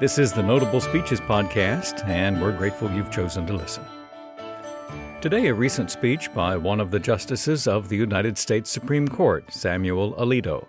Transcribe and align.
This 0.00 0.16
is 0.16 0.32
the 0.32 0.44
Notable 0.44 0.80
Speeches 0.80 1.20
Podcast, 1.20 2.06
and 2.06 2.40
we're 2.40 2.56
grateful 2.56 2.88
you've 2.88 3.10
chosen 3.10 3.44
to 3.48 3.52
listen. 3.52 3.84
Today, 5.20 5.48
a 5.48 5.54
recent 5.54 5.90
speech 5.90 6.32
by 6.32 6.56
one 6.56 6.78
of 6.78 6.92
the 6.92 7.00
justices 7.00 7.66
of 7.66 7.88
the 7.88 7.96
United 7.96 8.38
States 8.38 8.70
Supreme 8.70 9.08
Court, 9.08 9.52
Samuel 9.52 10.14
Alito. 10.14 10.68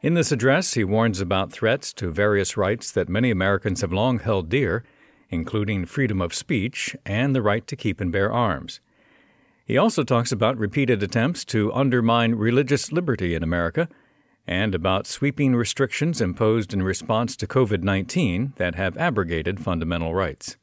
In 0.00 0.14
this 0.14 0.32
address, 0.32 0.72
he 0.72 0.82
warns 0.82 1.20
about 1.20 1.52
threats 1.52 1.92
to 1.92 2.10
various 2.10 2.56
rights 2.56 2.90
that 2.92 3.10
many 3.10 3.30
Americans 3.30 3.82
have 3.82 3.92
long 3.92 4.18
held 4.18 4.48
dear, 4.48 4.82
including 5.28 5.84
freedom 5.84 6.22
of 6.22 6.32
speech 6.32 6.96
and 7.04 7.36
the 7.36 7.42
right 7.42 7.66
to 7.66 7.76
keep 7.76 8.00
and 8.00 8.10
bear 8.10 8.32
arms. 8.32 8.80
He 9.66 9.76
also 9.76 10.04
talks 10.04 10.32
about 10.32 10.56
repeated 10.56 11.02
attempts 11.02 11.44
to 11.46 11.70
undermine 11.74 12.34
religious 12.34 12.92
liberty 12.92 13.34
in 13.34 13.42
America 13.42 13.90
and 14.48 14.74
about 14.74 15.06
sweeping 15.06 15.54
restrictions 15.54 16.22
imposed 16.22 16.72
in 16.72 16.82
response 16.82 17.36
to 17.36 17.46
COVID 17.46 17.82
19 17.82 18.54
that 18.56 18.76
have 18.76 18.96
abrogated 18.96 19.60
fundamental 19.60 20.14
rights. 20.14 20.56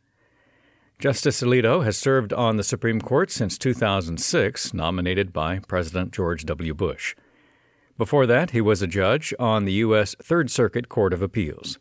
Justice 0.97 1.41
Alito 1.41 1.83
has 1.83 1.95
served 1.95 2.33
on 2.33 2.57
the 2.57 2.63
Supreme 2.63 2.99
Court 2.99 3.29
since 3.29 3.59
2006, 3.59 4.73
nominated 4.73 5.31
by 5.31 5.59
President 5.59 6.11
George 6.11 6.45
W. 6.45 6.73
Bush. 6.73 7.15
Before 7.97 8.25
that, 8.25 8.51
he 8.51 8.61
was 8.61 8.81
a 8.81 8.87
judge 8.87 9.33
on 9.39 9.65
the 9.65 9.73
U.S. 9.73 10.15
Third 10.21 10.49
Circuit 10.49 10.89
Court 10.89 11.13
of 11.13 11.21
Appeals. 11.21 11.77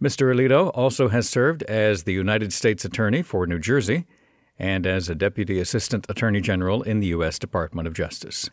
Mr. 0.00 0.32
Alito 0.32 0.70
also 0.72 1.08
has 1.08 1.28
served 1.28 1.64
as 1.64 2.04
the 2.04 2.12
United 2.12 2.52
States 2.52 2.84
Attorney 2.84 3.22
for 3.22 3.44
New 3.44 3.58
Jersey 3.58 4.06
and 4.56 4.86
as 4.86 5.08
a 5.08 5.16
Deputy 5.16 5.58
Assistant 5.58 6.06
Attorney 6.08 6.40
General 6.40 6.82
in 6.82 7.00
the 7.00 7.08
U.S. 7.08 7.40
Department 7.40 7.88
of 7.88 7.94
Justice. 7.94 8.50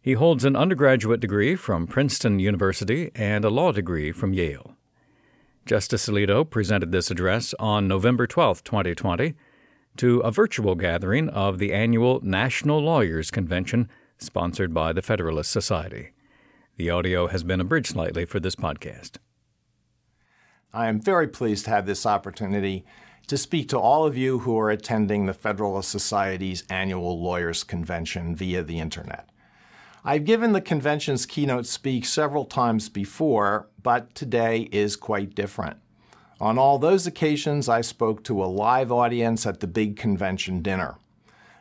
He 0.00 0.12
holds 0.12 0.44
an 0.44 0.56
undergraduate 0.56 1.20
degree 1.20 1.56
from 1.56 1.86
Princeton 1.86 2.38
University 2.38 3.10
and 3.14 3.44
a 3.44 3.50
law 3.50 3.72
degree 3.72 4.12
from 4.12 4.32
Yale. 4.32 4.76
Justice 5.66 6.08
Alito 6.08 6.48
presented 6.48 6.92
this 6.92 7.10
address 7.10 7.54
on 7.58 7.88
November 7.88 8.26
12, 8.26 8.64
2020, 8.64 9.34
to 9.96 10.20
a 10.20 10.30
virtual 10.30 10.76
gathering 10.76 11.28
of 11.28 11.58
the 11.58 11.72
annual 11.72 12.20
National 12.22 12.78
Lawyers 12.78 13.30
Convention 13.30 13.88
sponsored 14.16 14.72
by 14.72 14.92
the 14.92 15.02
Federalist 15.02 15.50
Society. 15.50 16.10
The 16.76 16.90
audio 16.90 17.26
has 17.26 17.42
been 17.42 17.60
abridged 17.60 17.88
slightly 17.88 18.24
for 18.24 18.38
this 18.38 18.54
podcast. 18.54 19.18
I 20.72 20.86
am 20.86 21.00
very 21.00 21.26
pleased 21.26 21.64
to 21.64 21.70
have 21.70 21.86
this 21.86 22.06
opportunity 22.06 22.86
to 23.26 23.36
speak 23.36 23.68
to 23.68 23.78
all 23.78 24.06
of 24.06 24.16
you 24.16 24.38
who 24.40 24.58
are 24.58 24.70
attending 24.70 25.26
the 25.26 25.34
Federalist 25.34 25.90
Society's 25.90 26.64
annual 26.70 27.20
Lawyers 27.20 27.64
Convention 27.64 28.36
via 28.36 28.62
the 28.62 28.78
Internet. 28.78 29.28
I've 30.08 30.24
given 30.24 30.52
the 30.54 30.62
convention's 30.62 31.26
keynote 31.26 31.66
speak 31.66 32.06
several 32.06 32.46
times 32.46 32.88
before, 32.88 33.68
but 33.82 34.14
today 34.14 34.70
is 34.72 34.96
quite 34.96 35.34
different. 35.34 35.76
On 36.40 36.56
all 36.56 36.78
those 36.78 37.06
occasions, 37.06 37.68
I 37.68 37.82
spoke 37.82 38.24
to 38.24 38.42
a 38.42 38.46
live 38.46 38.90
audience 38.90 39.44
at 39.44 39.60
the 39.60 39.66
big 39.66 39.98
convention 39.98 40.62
dinner. 40.62 40.96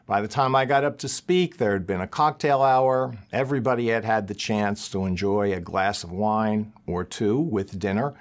By 0.06 0.22
the 0.22 0.30
time 0.30 0.56
I 0.56 0.64
got 0.64 0.86
up 0.86 0.98
to 1.00 1.10
speak, 1.10 1.58
there 1.58 1.74
had 1.74 1.86
been 1.86 2.00
a 2.00 2.08
cocktail 2.08 2.62
hour. 2.62 3.18
Everybody 3.34 3.90
had 3.90 4.06
had 4.06 4.30
the 4.30 4.34
chance 4.34 4.88
to 4.92 5.04
enjoy 5.04 5.52
a 5.52 5.60
glass 5.60 6.06
of 6.06 6.14
wine 6.14 6.72
or 6.86 7.04
two 7.04 7.38
with 7.38 7.78
dinner, 7.78 8.14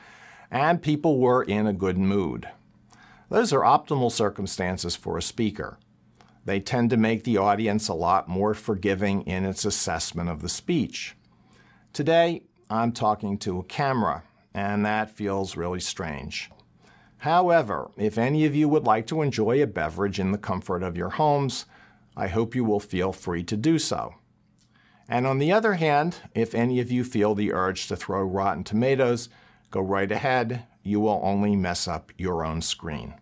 and 0.51 0.83
people 0.83 1.21
were 1.21 1.45
in 1.45 1.69
a 1.69 1.73
good 1.73 1.99
mood. 1.99 2.49
Those 3.29 3.53
are 3.53 3.61
optimal 3.61 4.11
circumstances 4.11 4.97
for 4.97 5.17
a 5.17 5.23
speaker. 5.23 5.79
They 6.47 6.61
tend 6.61 6.91
to 6.91 6.97
make 6.97 7.25
the 7.25 7.39
audience 7.39 7.89
a 7.89 7.95
lot 7.95 8.29
more 8.29 8.55
forgiving 8.55 9.23
in 9.23 9.45
its 9.45 9.65
assessment 9.65 10.31
of 10.31 10.43
the 10.43 10.49
speech. 10.49 11.17
Today, 11.93 12.45
I'm 12.71 12.93
talking 12.93 13.37
to 13.39 13.59
a 13.59 13.65
camera, 13.65 14.23
and 14.55 14.87
that 14.87 15.11
feels 15.11 15.57
really 15.57 15.81
strange. 15.81 16.51
However, 17.19 17.91
if 17.97 18.17
any 18.17 18.47
of 18.47 18.55
you 18.55 18.69
would 18.69 18.85
like 18.85 19.09
to 19.09 19.23
enjoy 19.23 19.61
a 19.61 19.67
beverage 19.67 20.21
in 20.21 20.31
the 20.31 20.39
comfort 20.39 20.85
of 20.85 20.97
your 20.97 21.11
homes, 21.11 21.67
I 22.17 22.29
hope 22.29 22.55
you 22.55 22.65
will 22.65 22.81
feel 22.81 23.13
free 23.13 23.43
to 23.43 23.57
do 23.57 23.81
so. 23.81 24.15
And 25.09 25.27
on 25.27 25.39
the 25.39 25.53
other 25.53 25.75
hand, 25.75 26.17
if 26.33 26.55
any 26.55 26.79
of 26.79 26.93
you 26.93 27.03
feel 27.03 27.35
the 27.35 27.53
urge 27.53 27.89
to 27.89 27.97
throw 27.97 28.23
rotten 28.23 28.63
tomatoes, 28.63 29.29
go 29.71 29.81
right 29.81 30.11
ahead 30.11 30.65
you 30.87 31.01
will 31.01 31.21
only 31.25 31.57
mess 31.57 31.89
up 31.89 32.13
your 32.17 32.45
own 32.45 32.63
screen. 32.63 33.15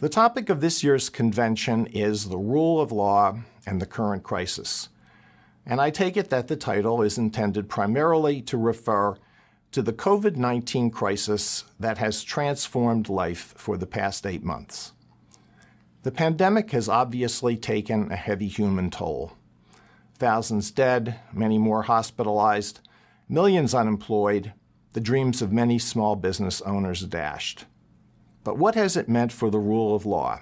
The 0.00 0.08
topic 0.08 0.48
of 0.48 0.60
this 0.60 0.84
year's 0.84 1.08
convention 1.08 1.86
is 1.86 2.28
the 2.28 2.38
rule 2.38 2.80
of 2.80 2.92
law 2.92 3.36
and 3.66 3.82
the 3.82 3.86
current 3.86 4.22
crisis. 4.22 4.90
And 5.66 5.80
I 5.80 5.90
take 5.90 6.16
it 6.16 6.30
that 6.30 6.46
the 6.46 6.54
title 6.54 7.02
is 7.02 7.18
intended 7.18 7.68
primarily 7.68 8.40
to 8.42 8.56
refer 8.56 9.16
to 9.72 9.82
the 9.82 9.92
COVID 9.92 10.36
19 10.36 10.92
crisis 10.92 11.64
that 11.80 11.98
has 11.98 12.22
transformed 12.22 13.08
life 13.08 13.54
for 13.56 13.76
the 13.76 13.88
past 13.88 14.24
eight 14.24 14.44
months. 14.44 14.92
The 16.04 16.12
pandemic 16.12 16.70
has 16.70 16.88
obviously 16.88 17.56
taken 17.56 18.12
a 18.12 18.16
heavy 18.16 18.46
human 18.46 18.90
toll. 18.90 19.32
Thousands 20.14 20.70
dead, 20.70 21.18
many 21.32 21.58
more 21.58 21.82
hospitalized, 21.82 22.78
millions 23.28 23.74
unemployed, 23.74 24.52
the 24.92 25.00
dreams 25.00 25.42
of 25.42 25.50
many 25.50 25.76
small 25.80 26.14
business 26.14 26.60
owners 26.60 27.00
dashed. 27.00 27.64
But 28.44 28.58
what 28.58 28.74
has 28.74 28.96
it 28.96 29.08
meant 29.08 29.32
for 29.32 29.50
the 29.50 29.58
rule 29.58 29.94
of 29.94 30.06
law? 30.06 30.40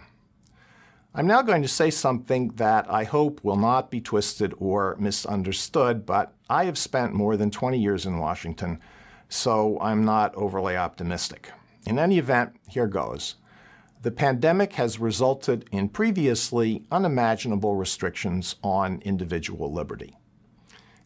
I'm 1.14 1.26
now 1.26 1.40
going 1.40 1.62
to 1.62 1.68
say 1.68 1.90
something 1.90 2.48
that 2.56 2.90
I 2.90 3.04
hope 3.04 3.42
will 3.42 3.56
not 3.56 3.90
be 3.90 4.02
twisted 4.02 4.52
or 4.58 4.96
misunderstood, 4.98 6.04
but 6.04 6.34
I 6.50 6.66
have 6.66 6.76
spent 6.76 7.14
more 7.14 7.38
than 7.38 7.50
20 7.50 7.78
years 7.78 8.04
in 8.04 8.18
Washington, 8.18 8.80
so 9.28 9.78
I'm 9.80 10.04
not 10.04 10.34
overly 10.34 10.76
optimistic. 10.76 11.52
In 11.86 11.98
any 11.98 12.18
event, 12.18 12.56
here 12.68 12.86
goes. 12.86 13.36
The 14.02 14.10
pandemic 14.10 14.74
has 14.74 15.00
resulted 15.00 15.66
in 15.72 15.88
previously 15.88 16.84
unimaginable 16.92 17.76
restrictions 17.76 18.56
on 18.62 19.00
individual 19.02 19.72
liberty. 19.72 20.18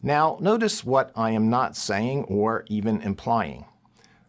Now, 0.03 0.37
notice 0.41 0.83
what 0.83 1.11
I 1.15 1.31
am 1.31 1.49
not 1.49 1.77
saying 1.77 2.25
or 2.25 2.65
even 2.67 3.01
implying. 3.01 3.65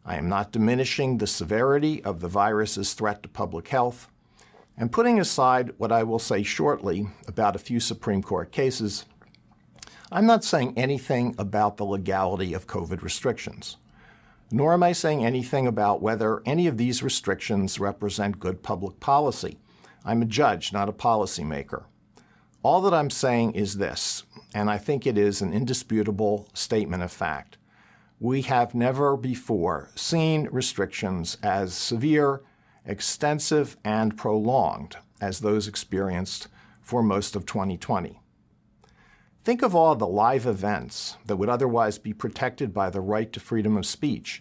I 0.05 0.17
am 0.17 0.29
not 0.29 0.53
diminishing 0.53 1.19
the 1.19 1.27
severity 1.27 2.03
of 2.03 2.21
the 2.21 2.29
virus's 2.29 2.95
threat 2.95 3.23
to 3.23 3.29
public 3.29 3.69
health. 3.69 4.09
And 4.77 4.91
putting 4.91 5.21
aside 5.21 5.73
what 5.79 5.93
I 5.93 6.03
will 6.03 6.19
say 6.19 6.43
shortly 6.43 7.09
about 7.29 7.55
a 7.55 7.61
few 7.61 7.79
Supreme 7.79 8.23
Court 8.23 8.51
cases, 8.51 9.05
I'm 10.11 10.27
not 10.27 10.45
saying 10.45 10.75
anything 10.77 11.35
about 11.39 11.77
the 11.77 11.85
legality 11.85 12.53
of 12.53 12.67
COVID 12.67 13.03
restrictions. 13.03 13.77
Nor 14.51 14.73
am 14.73 14.83
I 14.83 14.93
saying 14.93 15.25
anything 15.25 15.67
about 15.67 16.03
whether 16.03 16.43
any 16.45 16.67
of 16.67 16.77
these 16.77 17.03
restrictions 17.03 17.79
represent 17.79 18.41
good 18.41 18.63
public 18.63 19.01
policy. 19.01 19.59
I'm 20.05 20.23
a 20.23 20.27
judge, 20.27 20.73
not 20.73 20.89
a 20.89 20.93
policymaker. 20.93 21.85
All 22.63 22.81
that 22.83 22.95
I'm 22.95 23.11
saying 23.11 23.53
is 23.53 23.77
this 23.77 24.25
and 24.55 24.71
I 24.71 24.79
think 24.79 25.07
it 25.07 25.17
is 25.17 25.41
an 25.41 25.53
indisputable 25.53 26.49
statement 26.55 27.03
of 27.03 27.13
fact. 27.13 27.57
We 28.23 28.43
have 28.43 28.73
never 28.73 29.17
before 29.17 29.91
seen 29.97 30.49
restrictions 30.53 31.39
as 31.43 31.75
severe, 31.75 32.43
extensive, 32.87 33.77
and 33.83 34.17
prolonged 34.17 34.95
as 35.21 35.41
those 35.41 35.67
experienced 35.67 36.47
for 36.81 37.03
most 37.03 37.35
of 37.35 37.47
2020. 37.47 38.21
Think 39.43 39.63
of 39.63 39.75
all 39.75 39.97
the 39.97 40.07
live 40.07 40.47
events 40.47 41.17
that 41.27 41.35
would 41.35 41.49
otherwise 41.49 41.99
be 41.99 42.13
protected 42.13 42.73
by 42.73 42.91
the 42.91 43.01
right 43.01 43.33
to 43.33 43.41
freedom 43.41 43.77
of 43.77 43.87
speech 43.87 44.41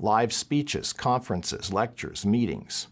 live 0.00 0.32
speeches, 0.32 0.92
conferences, 0.92 1.72
lectures, 1.72 2.26
meetings. 2.26 2.88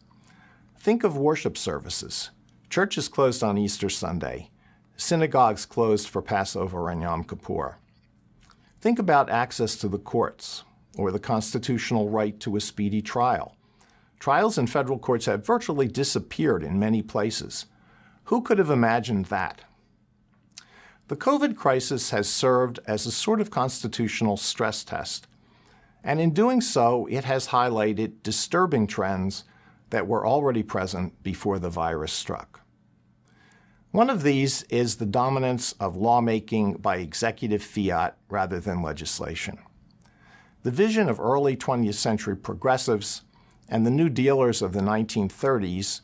Think 0.78 1.02
of 1.02 1.16
worship 1.16 1.58
services. 1.58 2.30
Churches 2.70 3.08
closed 3.08 3.42
on 3.42 3.58
Easter 3.58 3.88
Sunday, 3.88 4.50
synagogues 4.96 5.66
closed 5.66 6.08
for 6.08 6.22
Passover 6.22 6.90
and 6.90 7.02
Yom 7.02 7.24
Kippur. 7.24 7.78
Think 8.82 8.98
about 8.98 9.30
access 9.30 9.76
to 9.76 9.88
the 9.88 10.00
courts 10.00 10.64
or 10.98 11.12
the 11.12 11.20
constitutional 11.20 12.10
right 12.10 12.38
to 12.40 12.56
a 12.56 12.60
speedy 12.60 13.00
trial. 13.00 13.54
Trials 14.18 14.58
in 14.58 14.66
federal 14.66 14.98
courts 14.98 15.26
have 15.26 15.46
virtually 15.46 15.86
disappeared 15.86 16.64
in 16.64 16.80
many 16.80 17.00
places. 17.00 17.66
Who 18.24 18.42
could 18.42 18.58
have 18.58 18.70
imagined 18.70 19.26
that? 19.26 19.60
The 21.06 21.14
COVID 21.14 21.54
crisis 21.54 22.10
has 22.10 22.28
served 22.28 22.80
as 22.84 23.06
a 23.06 23.12
sort 23.12 23.40
of 23.40 23.52
constitutional 23.52 24.36
stress 24.36 24.82
test, 24.82 25.28
and 26.02 26.20
in 26.20 26.34
doing 26.34 26.60
so, 26.60 27.06
it 27.06 27.22
has 27.22 27.48
highlighted 27.48 28.14
disturbing 28.24 28.88
trends 28.88 29.44
that 29.90 30.08
were 30.08 30.26
already 30.26 30.64
present 30.64 31.22
before 31.22 31.60
the 31.60 31.70
virus 31.70 32.12
struck. 32.12 32.61
One 33.92 34.08
of 34.08 34.22
these 34.22 34.62
is 34.70 34.96
the 34.96 35.04
dominance 35.04 35.72
of 35.72 35.96
lawmaking 35.96 36.76
by 36.76 36.96
executive 36.96 37.62
fiat 37.62 38.16
rather 38.30 38.58
than 38.58 38.80
legislation. 38.80 39.58
The 40.62 40.70
vision 40.70 41.10
of 41.10 41.20
early 41.20 41.58
20th 41.58 41.96
century 41.96 42.34
progressives 42.34 43.20
and 43.68 43.84
the 43.84 43.90
New 43.90 44.08
Dealers 44.08 44.62
of 44.62 44.72
the 44.72 44.80
1930s 44.80 46.00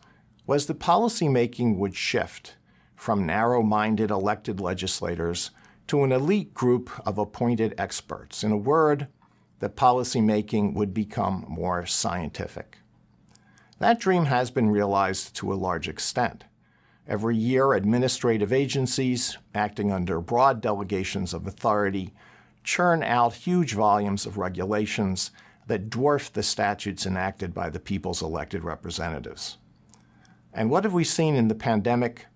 was 0.47 0.67
that 0.67 0.79
policymaking 0.79 1.79
would 1.79 1.97
shift 1.97 2.57
from 2.95 3.25
narrow 3.25 3.63
minded 3.63 4.11
elected 4.11 4.61
legislators 4.61 5.51
to 5.87 6.05
an 6.05 6.13
elite 6.13 6.53
group 6.53 6.91
of 7.07 7.17
appointed 7.17 7.75
experts. 7.79 8.45
In 8.45 8.53
a 8.53 8.57
word, 8.59 9.09
that 9.61 9.77
policymaking 9.77 10.75
would 10.75 10.93
become 10.93 11.47
more 11.49 11.87
scientific. 11.87 12.81
That 13.79 13.99
dream 13.99 14.27
has 14.27 14.51
been 14.51 14.69
realized 14.69 15.35
to 15.37 15.51
a 15.51 15.55
large 15.55 15.89
extent. 15.89 16.45
Every 17.09 17.37
year, 17.37 17.73
administrative 17.73 18.53
agencies, 18.53 19.39
acting 19.55 19.91
under 19.91 20.21
broad 20.21 20.61
delegations 20.61 21.33
of 21.33 21.47
authority, 21.47 22.13
churn 22.63 23.03
out 23.03 23.33
huge 23.33 23.73
volumes 23.73 24.27
of 24.27 24.37
regulations 24.37 25.31
that 25.69 25.89
dwarf 25.89 26.31
the 26.31 26.43
statutes 26.43 27.07
enacted 27.07 27.55
by 27.55 27.71
the 27.71 27.81
people's 27.81 28.21
elected 28.21 28.63
representatives. 28.63 29.57
And 30.53 30.71
what 30.71 30.85
have 30.85 30.93
we 30.93 31.05
seen 31.05 31.35
in 31.35 31.49
the 31.49 31.55
pandemic? 31.55 32.27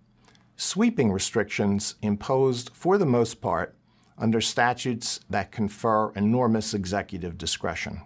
Sweeping 0.57 1.13
restrictions 1.13 1.97
imposed, 2.01 2.71
for 2.73 2.97
the 2.97 3.05
most 3.05 3.43
part, 3.43 3.75
under 4.17 4.41
statutes 4.41 5.21
that 5.29 5.53
confer 5.53 6.13
enormous 6.13 6.73
executive 6.73 7.37
discretion. 7.37 8.01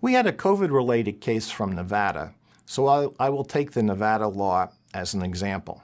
We 0.00 0.14
had 0.14 0.26
a 0.26 0.32
COVID 0.32 0.72
related 0.72 1.20
case 1.20 1.50
from 1.50 1.72
Nevada, 1.72 2.34
so 2.64 2.88
I, 2.88 3.26
I, 3.26 3.28
will 3.28 3.44
take 3.44 3.72
the 3.72 3.82
Nevada 3.82 4.26
law 4.26 4.70
as 4.94 5.14
an 5.14 5.22
example. 5.22 5.82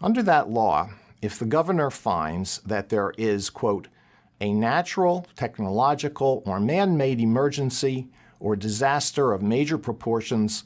Under 0.00 0.22
that 0.22 0.50
law, 0.50 0.90
if 1.20 1.38
the 1.38 1.46
governor 1.46 1.90
finds 1.90 2.58
that 2.66 2.88
there 2.88 3.12
is, 3.16 3.50
quote, 3.50 3.88
a 4.40 4.52
natural, 4.52 5.26
technological, 5.36 6.42
or 6.44 6.58
man 6.58 6.96
made 6.96 7.20
emergency 7.20 8.08
or 8.40 8.56
disaster 8.56 9.32
of 9.32 9.40
major 9.40 9.78
proportions, 9.78 10.64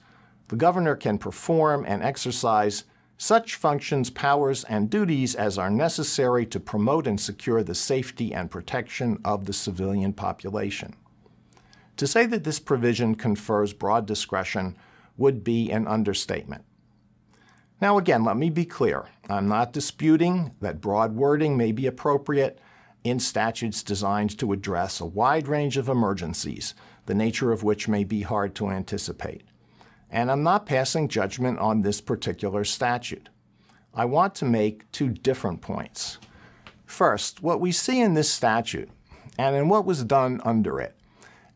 the 0.48 0.56
governor 0.56 0.96
can 0.96 1.18
perform 1.18 1.84
and 1.86 2.02
exercise 2.02 2.84
such 3.18 3.54
functions, 3.54 4.10
powers, 4.10 4.64
and 4.64 4.90
duties 4.90 5.34
as 5.34 5.58
are 5.58 5.70
necessary 5.70 6.46
to 6.46 6.60
promote 6.60 7.06
and 7.06 7.20
secure 7.20 7.62
the 7.62 7.74
safety 7.74 8.32
and 8.32 8.50
protection 8.50 9.18
of 9.24 9.44
the 9.44 9.52
civilian 9.52 10.12
population. 10.12 10.94
To 11.96 12.06
say 12.06 12.26
that 12.26 12.44
this 12.44 12.60
provision 12.60 13.14
confers 13.14 13.72
broad 13.72 14.06
discretion 14.06 14.76
would 15.16 15.42
be 15.42 15.70
an 15.70 15.86
understatement. 15.86 16.64
Now, 17.78 17.98
again, 17.98 18.24
let 18.24 18.38
me 18.38 18.48
be 18.48 18.64
clear. 18.64 19.04
I'm 19.28 19.48
not 19.48 19.74
disputing 19.74 20.54
that 20.60 20.80
broad 20.80 21.14
wording 21.14 21.58
may 21.58 21.72
be 21.72 21.86
appropriate 21.86 22.58
in 23.04 23.20
statutes 23.20 23.82
designed 23.82 24.38
to 24.38 24.52
address 24.52 24.98
a 24.98 25.04
wide 25.04 25.46
range 25.46 25.76
of 25.76 25.88
emergencies, 25.88 26.74
the 27.04 27.14
nature 27.14 27.52
of 27.52 27.62
which 27.62 27.86
may 27.86 28.02
be 28.02 28.22
hard 28.22 28.54
to 28.54 28.70
anticipate. 28.70 29.42
And 30.10 30.30
I'm 30.30 30.42
not 30.42 30.64
passing 30.64 31.08
judgment 31.08 31.58
on 31.58 31.82
this 31.82 32.00
particular 32.00 32.64
statute. 32.64 33.28
I 33.94 34.06
want 34.06 34.34
to 34.36 34.46
make 34.46 34.90
two 34.90 35.10
different 35.10 35.60
points. 35.60 36.16
First, 36.86 37.42
what 37.42 37.60
we 37.60 37.72
see 37.72 38.00
in 38.00 38.14
this 38.14 38.32
statute, 38.32 38.88
and 39.38 39.54
in 39.54 39.68
what 39.68 39.84
was 39.84 40.02
done 40.02 40.40
under 40.44 40.80
it, 40.80 40.96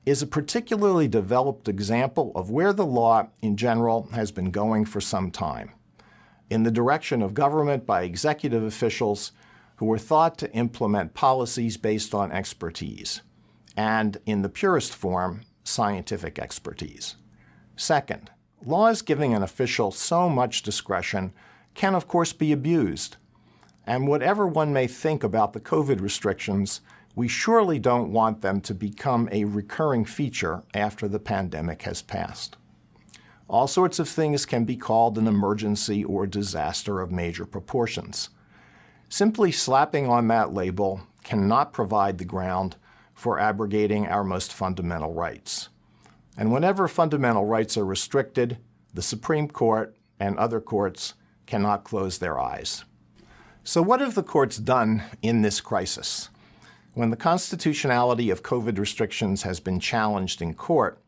is 0.04 0.20
a 0.20 0.26
particularly 0.26 1.08
developed 1.08 1.66
example 1.66 2.32
of 2.34 2.50
where 2.50 2.74
the 2.74 2.86
law 2.86 3.28
in 3.40 3.56
general 3.56 4.08
has 4.12 4.30
been 4.30 4.50
going 4.50 4.84
for 4.84 5.00
some 5.00 5.30
time 5.30 5.70
in 6.50 6.64
the 6.64 6.70
direction 6.70 7.22
of 7.22 7.32
government 7.32 7.86
by 7.86 8.02
executive 8.02 8.62
officials 8.62 9.32
who 9.76 9.86
were 9.86 9.98
thought 9.98 10.36
to 10.36 10.52
implement 10.52 11.14
policies 11.14 11.78
based 11.78 12.12
on 12.12 12.30
expertise, 12.32 13.22
and 13.76 14.18
in 14.26 14.42
the 14.42 14.48
purest 14.48 14.94
form, 14.94 15.40
scientific 15.64 16.38
expertise. 16.38 17.16
Second, 17.76 18.30
laws 18.66 19.00
giving 19.00 19.32
an 19.32 19.42
official 19.42 19.90
so 19.90 20.28
much 20.28 20.62
discretion 20.62 21.32
can, 21.74 21.94
of 21.94 22.08
course, 22.08 22.32
be 22.32 22.52
abused. 22.52 23.16
And 23.86 24.06
whatever 24.06 24.46
one 24.46 24.72
may 24.72 24.86
think 24.86 25.24
about 25.24 25.54
the 25.54 25.60
COVID 25.60 26.00
restrictions, 26.00 26.80
we 27.14 27.26
surely 27.26 27.78
don't 27.78 28.12
want 28.12 28.42
them 28.42 28.60
to 28.62 28.74
become 28.74 29.28
a 29.32 29.44
recurring 29.44 30.04
feature 30.04 30.62
after 30.74 31.08
the 31.08 31.18
pandemic 31.18 31.82
has 31.82 32.02
passed. 32.02 32.56
All 33.50 33.66
sorts 33.66 33.98
of 33.98 34.08
things 34.08 34.46
can 34.46 34.64
be 34.64 34.76
called 34.76 35.18
an 35.18 35.26
emergency 35.26 36.04
or 36.04 36.24
disaster 36.24 37.00
of 37.00 37.10
major 37.10 37.44
proportions. 37.44 38.30
Simply 39.08 39.50
slapping 39.50 40.06
on 40.06 40.28
that 40.28 40.54
label 40.54 41.00
cannot 41.24 41.72
provide 41.72 42.18
the 42.18 42.24
ground 42.24 42.76
for 43.12 43.40
abrogating 43.40 44.06
our 44.06 44.22
most 44.22 44.52
fundamental 44.52 45.12
rights. 45.12 45.68
And 46.36 46.52
whenever 46.52 46.86
fundamental 46.86 47.44
rights 47.44 47.76
are 47.76 47.84
restricted, 47.84 48.58
the 48.94 49.02
Supreme 49.02 49.48
Court 49.48 49.96
and 50.20 50.38
other 50.38 50.60
courts 50.60 51.14
cannot 51.46 51.82
close 51.82 52.18
their 52.18 52.38
eyes. 52.38 52.84
So, 53.64 53.82
what 53.82 54.00
have 54.00 54.14
the 54.14 54.22
courts 54.22 54.58
done 54.58 55.02
in 55.22 55.42
this 55.42 55.60
crisis? 55.60 56.28
When 56.94 57.10
the 57.10 57.16
constitutionality 57.16 58.30
of 58.30 58.44
COVID 58.44 58.78
restrictions 58.78 59.42
has 59.42 59.58
been 59.58 59.80
challenged 59.80 60.40
in 60.40 60.54
court, 60.54 61.02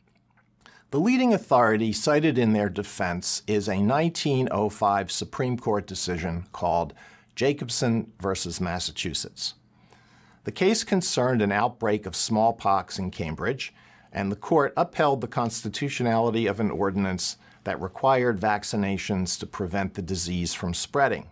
the 0.93 1.01
leading 1.01 1.33
authority 1.33 1.91
cited 1.91 2.37
in 2.37 2.53
their 2.53 2.69
defense 2.69 3.43
is 3.47 3.67
a 3.67 3.79
1905 3.79 5.11
Supreme 5.11 5.57
Court 5.57 5.87
decision 5.87 6.45
called 6.53 6.93
Jacobson 7.35 8.13
versus 8.21 8.61
Massachusetts. 8.61 9.55
The 10.45 10.53
case 10.53 10.85
concerned 10.85 11.41
an 11.41 11.51
outbreak 11.51 12.05
of 12.05 12.15
smallpox 12.15 12.99
in 12.99 13.11
Cambridge, 13.11 13.73
and 14.13 14.31
the 14.31 14.37
court 14.37 14.75
upheld 14.77 15.23
the 15.23 15.29
constitutionality 15.29 16.47
of 16.47 16.61
an 16.61 16.71
ordinance 16.71 17.39
that 17.65 17.81
required 17.81 18.39
vaccinations 18.39 19.39
to 19.41 19.47
prevent 19.47 19.95
the 19.95 20.03
disease 20.03 20.53
from 20.53 20.75
spreading. 20.75 21.29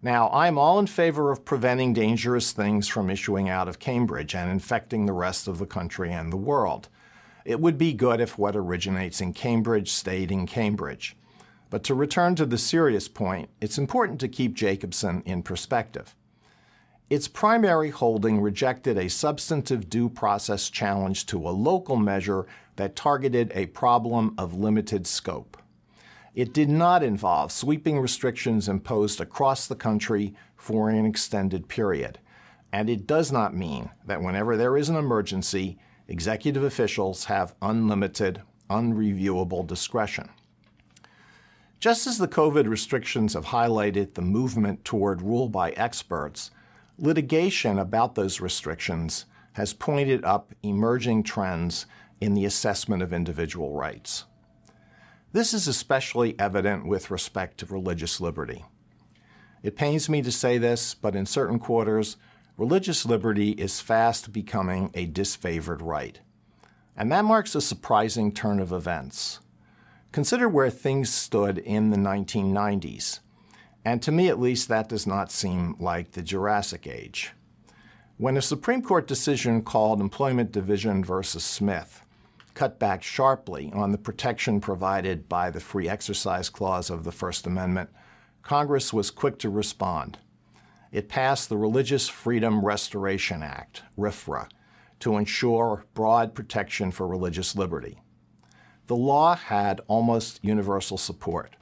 Now, 0.00 0.30
I'm 0.30 0.56
all 0.56 0.78
in 0.78 0.86
favor 0.86 1.30
of 1.30 1.44
preventing 1.44 1.92
dangerous 1.92 2.52
things 2.52 2.88
from 2.88 3.10
issuing 3.10 3.50
out 3.50 3.68
of 3.68 3.80
Cambridge 3.80 4.34
and 4.34 4.50
infecting 4.50 5.04
the 5.04 5.12
rest 5.12 5.46
of 5.46 5.58
the 5.58 5.66
country 5.66 6.10
and 6.10 6.32
the 6.32 6.38
world. 6.38 6.88
It 7.48 7.62
would 7.62 7.78
be 7.78 7.94
good 7.94 8.20
if 8.20 8.36
what 8.36 8.54
originates 8.54 9.22
in 9.22 9.32
Cambridge 9.32 9.90
stayed 9.90 10.30
in 10.30 10.46
Cambridge. 10.46 11.16
But 11.70 11.82
to 11.84 11.94
return 11.94 12.34
to 12.34 12.44
the 12.44 12.58
serious 12.58 13.08
point, 13.08 13.48
it's 13.58 13.78
important 13.78 14.20
to 14.20 14.28
keep 14.28 14.52
Jacobson 14.52 15.22
in 15.24 15.42
perspective. 15.42 16.14
Its 17.08 17.26
primary 17.26 17.88
holding 17.88 18.42
rejected 18.42 18.98
a 18.98 19.08
substantive 19.08 19.88
due 19.88 20.10
process 20.10 20.68
challenge 20.68 21.24
to 21.24 21.48
a 21.48 21.56
local 21.68 21.96
measure 21.96 22.46
that 22.76 22.94
targeted 22.94 23.50
a 23.54 23.64
problem 23.64 24.34
of 24.36 24.52
limited 24.52 25.06
scope. 25.06 25.56
It 26.34 26.52
did 26.52 26.68
not 26.68 27.02
involve 27.02 27.50
sweeping 27.50 27.98
restrictions 27.98 28.68
imposed 28.68 29.22
across 29.22 29.66
the 29.66 29.74
country 29.74 30.34
for 30.54 30.90
an 30.90 31.06
extended 31.06 31.66
period. 31.66 32.18
And 32.74 32.90
it 32.90 33.06
does 33.06 33.32
not 33.32 33.56
mean 33.56 33.88
that 34.04 34.20
whenever 34.20 34.54
there 34.54 34.76
is 34.76 34.90
an 34.90 34.96
emergency, 34.96 35.78
executive 36.08 36.64
officials 36.64 37.26
have 37.26 37.54
unlimited, 37.60 38.42
unreviewable 38.70 39.66
discretion. 39.66 40.30
Just 41.78 42.06
as 42.06 42.18
the 42.18 42.26
COVID 42.26 42.66
restrictions 42.66 43.34
have 43.34 43.46
highlighted 43.46 44.14
the 44.14 44.22
movement 44.22 44.84
toward 44.84 45.22
rule 45.22 45.48
by 45.48 45.70
experts, 45.72 46.50
litigation 46.98 47.78
about 47.78 48.16
those 48.16 48.40
restrictions 48.40 49.26
has 49.52 49.72
pointed 49.72 50.24
up 50.24 50.54
emerging 50.62 51.22
trends 51.22 51.86
in 52.20 52.34
the 52.34 52.44
assessment 52.44 53.02
of 53.02 53.12
individual 53.12 53.74
rights. 53.74 54.24
This 55.32 55.52
is 55.52 55.68
especially 55.68 56.38
evident 56.38 56.86
with 56.86 57.10
respect 57.10 57.58
to 57.58 57.66
religious 57.66 58.20
liberty. 58.20 58.64
It 59.62 59.76
pains 59.76 60.08
me 60.08 60.22
to 60.22 60.32
say 60.32 60.58
this, 60.58 60.94
but 60.94 61.14
in 61.14 61.26
certain 61.26 61.58
quarters, 61.58 62.16
religious 62.58 63.06
liberty 63.06 63.52
is 63.52 63.80
fast 63.80 64.32
becoming 64.32 64.90
a 64.92 65.06
disfavored 65.06 65.80
right. 65.80 66.20
And 66.96 67.10
that 67.12 67.24
marks 67.24 67.54
a 67.54 67.60
surprising 67.60 68.32
turn 68.32 68.58
of 68.58 68.72
events. 68.72 69.38
Consider 70.10 70.48
where 70.48 70.68
things 70.68 71.08
stood 71.08 71.58
in 71.58 71.90
the 71.90 71.96
1990s. 71.96 73.20
And 73.84 74.02
to 74.02 74.10
me, 74.10 74.28
at 74.28 74.40
least, 74.40 74.68
that 74.68 74.88
does 74.88 75.06
not 75.06 75.30
seem 75.30 75.76
like 75.78 76.10
the 76.10 76.22
Jurassic 76.22 76.88
Age. 76.88 77.32
When 78.16 78.36
a 78.36 78.42
Supreme 78.42 78.82
Court 78.82 79.06
decision 79.06 79.62
called 79.62 80.00
Employment 80.00 80.50
Division 80.50 81.04
versus 81.04 81.44
Smith 81.44 82.02
cut 82.54 82.80
back 82.80 83.04
sharply 83.04 83.70
on 83.72 83.92
the 83.92 83.98
protection 83.98 84.60
provided 84.60 85.28
by 85.28 85.50
the 85.50 85.60
Free 85.60 85.88
Exercise 85.88 86.50
Clause 86.50 86.90
of 86.90 87.04
the 87.04 87.12
First 87.12 87.46
Amendment, 87.46 87.90
Congress 88.42 88.92
was 88.92 89.12
quick 89.12 89.38
to 89.38 89.48
respond. 89.48 90.18
It 90.90 91.08
passed 91.08 91.48
the 91.48 91.58
Religious 91.58 92.08
Freedom 92.08 92.64
Restoration 92.64 93.42
Act, 93.42 93.82
RFRA, 93.98 94.48
to 95.00 95.16
ensure 95.16 95.84
broad 95.94 96.34
protection 96.34 96.90
for 96.90 97.06
religious 97.06 97.54
liberty. 97.54 98.00
The 98.86 98.96
law 98.96 99.36
had 99.36 99.82
almost 99.86 100.42
universal 100.42 100.96
support. 100.96 101.56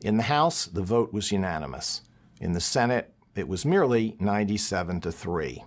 In 0.00 0.16
the 0.16 0.24
House, 0.24 0.64
the 0.64 0.82
vote 0.82 1.12
was 1.12 1.30
unanimous. 1.30 2.00
In 2.40 2.52
the 2.52 2.60
Senate, 2.60 3.12
it 3.34 3.46
was 3.46 3.66
merely 3.66 4.16
97 4.20 5.02
to 5.02 5.12
3, 5.12 5.62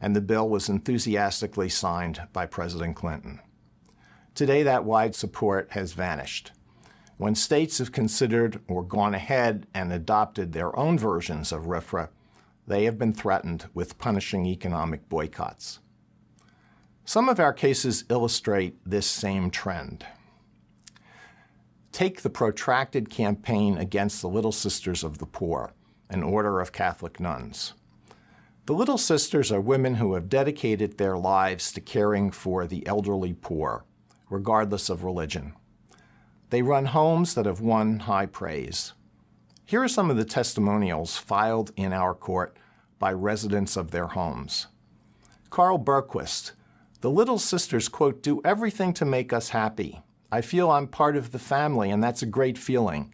and 0.00 0.16
the 0.16 0.22
bill 0.22 0.48
was 0.48 0.70
enthusiastically 0.70 1.68
signed 1.68 2.22
by 2.32 2.46
President 2.46 2.96
Clinton. 2.96 3.40
Today, 4.34 4.62
that 4.62 4.84
wide 4.84 5.14
support 5.14 5.72
has 5.72 5.92
vanished. 5.92 6.52
When 7.18 7.34
states 7.34 7.76
have 7.76 7.92
considered 7.92 8.60
or 8.66 8.82
gone 8.82 9.14
ahead 9.14 9.66
and 9.74 9.92
adopted 9.92 10.52
their 10.52 10.74
own 10.78 10.98
versions 10.98 11.52
of 11.52 11.64
RFRA, 11.64 12.08
they 12.72 12.84
have 12.84 12.98
been 12.98 13.12
threatened 13.12 13.66
with 13.74 13.98
punishing 13.98 14.46
economic 14.46 15.06
boycotts. 15.10 15.80
Some 17.04 17.28
of 17.28 17.38
our 17.38 17.52
cases 17.52 18.04
illustrate 18.08 18.78
this 18.86 19.06
same 19.06 19.50
trend. 19.50 20.06
Take 21.92 22.22
the 22.22 22.30
protracted 22.30 23.10
campaign 23.10 23.76
against 23.76 24.22
the 24.22 24.28
Little 24.30 24.52
Sisters 24.52 25.04
of 25.04 25.18
the 25.18 25.26
Poor, 25.26 25.74
an 26.08 26.22
order 26.22 26.60
of 26.60 26.72
Catholic 26.72 27.20
nuns. 27.20 27.74
The 28.64 28.72
Little 28.72 28.96
Sisters 28.96 29.52
are 29.52 29.60
women 29.60 29.96
who 29.96 30.14
have 30.14 30.30
dedicated 30.30 30.96
their 30.96 31.18
lives 31.18 31.72
to 31.72 31.80
caring 31.82 32.30
for 32.30 32.66
the 32.66 32.86
elderly 32.86 33.34
poor, 33.34 33.84
regardless 34.30 34.88
of 34.88 35.04
religion. 35.04 35.52
They 36.48 36.62
run 36.62 36.86
homes 36.86 37.34
that 37.34 37.44
have 37.44 37.60
won 37.60 37.98
high 37.98 38.24
praise. 38.26 38.94
Here 39.66 39.82
are 39.82 39.88
some 39.88 40.10
of 40.10 40.16
the 40.16 40.24
testimonials 40.24 41.18
filed 41.18 41.70
in 41.76 41.92
our 41.92 42.14
court 42.14 42.56
by 43.02 43.12
residents 43.12 43.76
of 43.76 43.90
their 43.90 44.06
homes. 44.06 44.68
Carl 45.50 45.76
Berquist, 45.76 46.52
the 47.00 47.10
Little 47.10 47.36
Sisters, 47.36 47.88
quote, 47.88 48.22
do 48.22 48.40
everything 48.44 48.92
to 48.92 49.04
make 49.04 49.32
us 49.32 49.48
happy. 49.48 50.02
I 50.30 50.40
feel 50.40 50.70
I'm 50.70 50.86
part 50.86 51.16
of 51.16 51.32
the 51.32 51.40
family, 51.40 51.90
and 51.90 52.00
that's 52.00 52.22
a 52.22 52.26
great 52.26 52.56
feeling. 52.56 53.12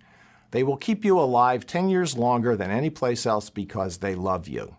They 0.50 0.62
will 0.62 0.76
keep 0.76 1.06
you 1.06 1.18
alive 1.18 1.66
10 1.66 1.88
years 1.88 2.18
longer 2.18 2.54
than 2.54 2.70
any 2.70 2.90
place 2.90 3.24
else 3.24 3.48
because 3.48 3.96
they 3.96 4.14
love 4.14 4.46
you. 4.46 4.76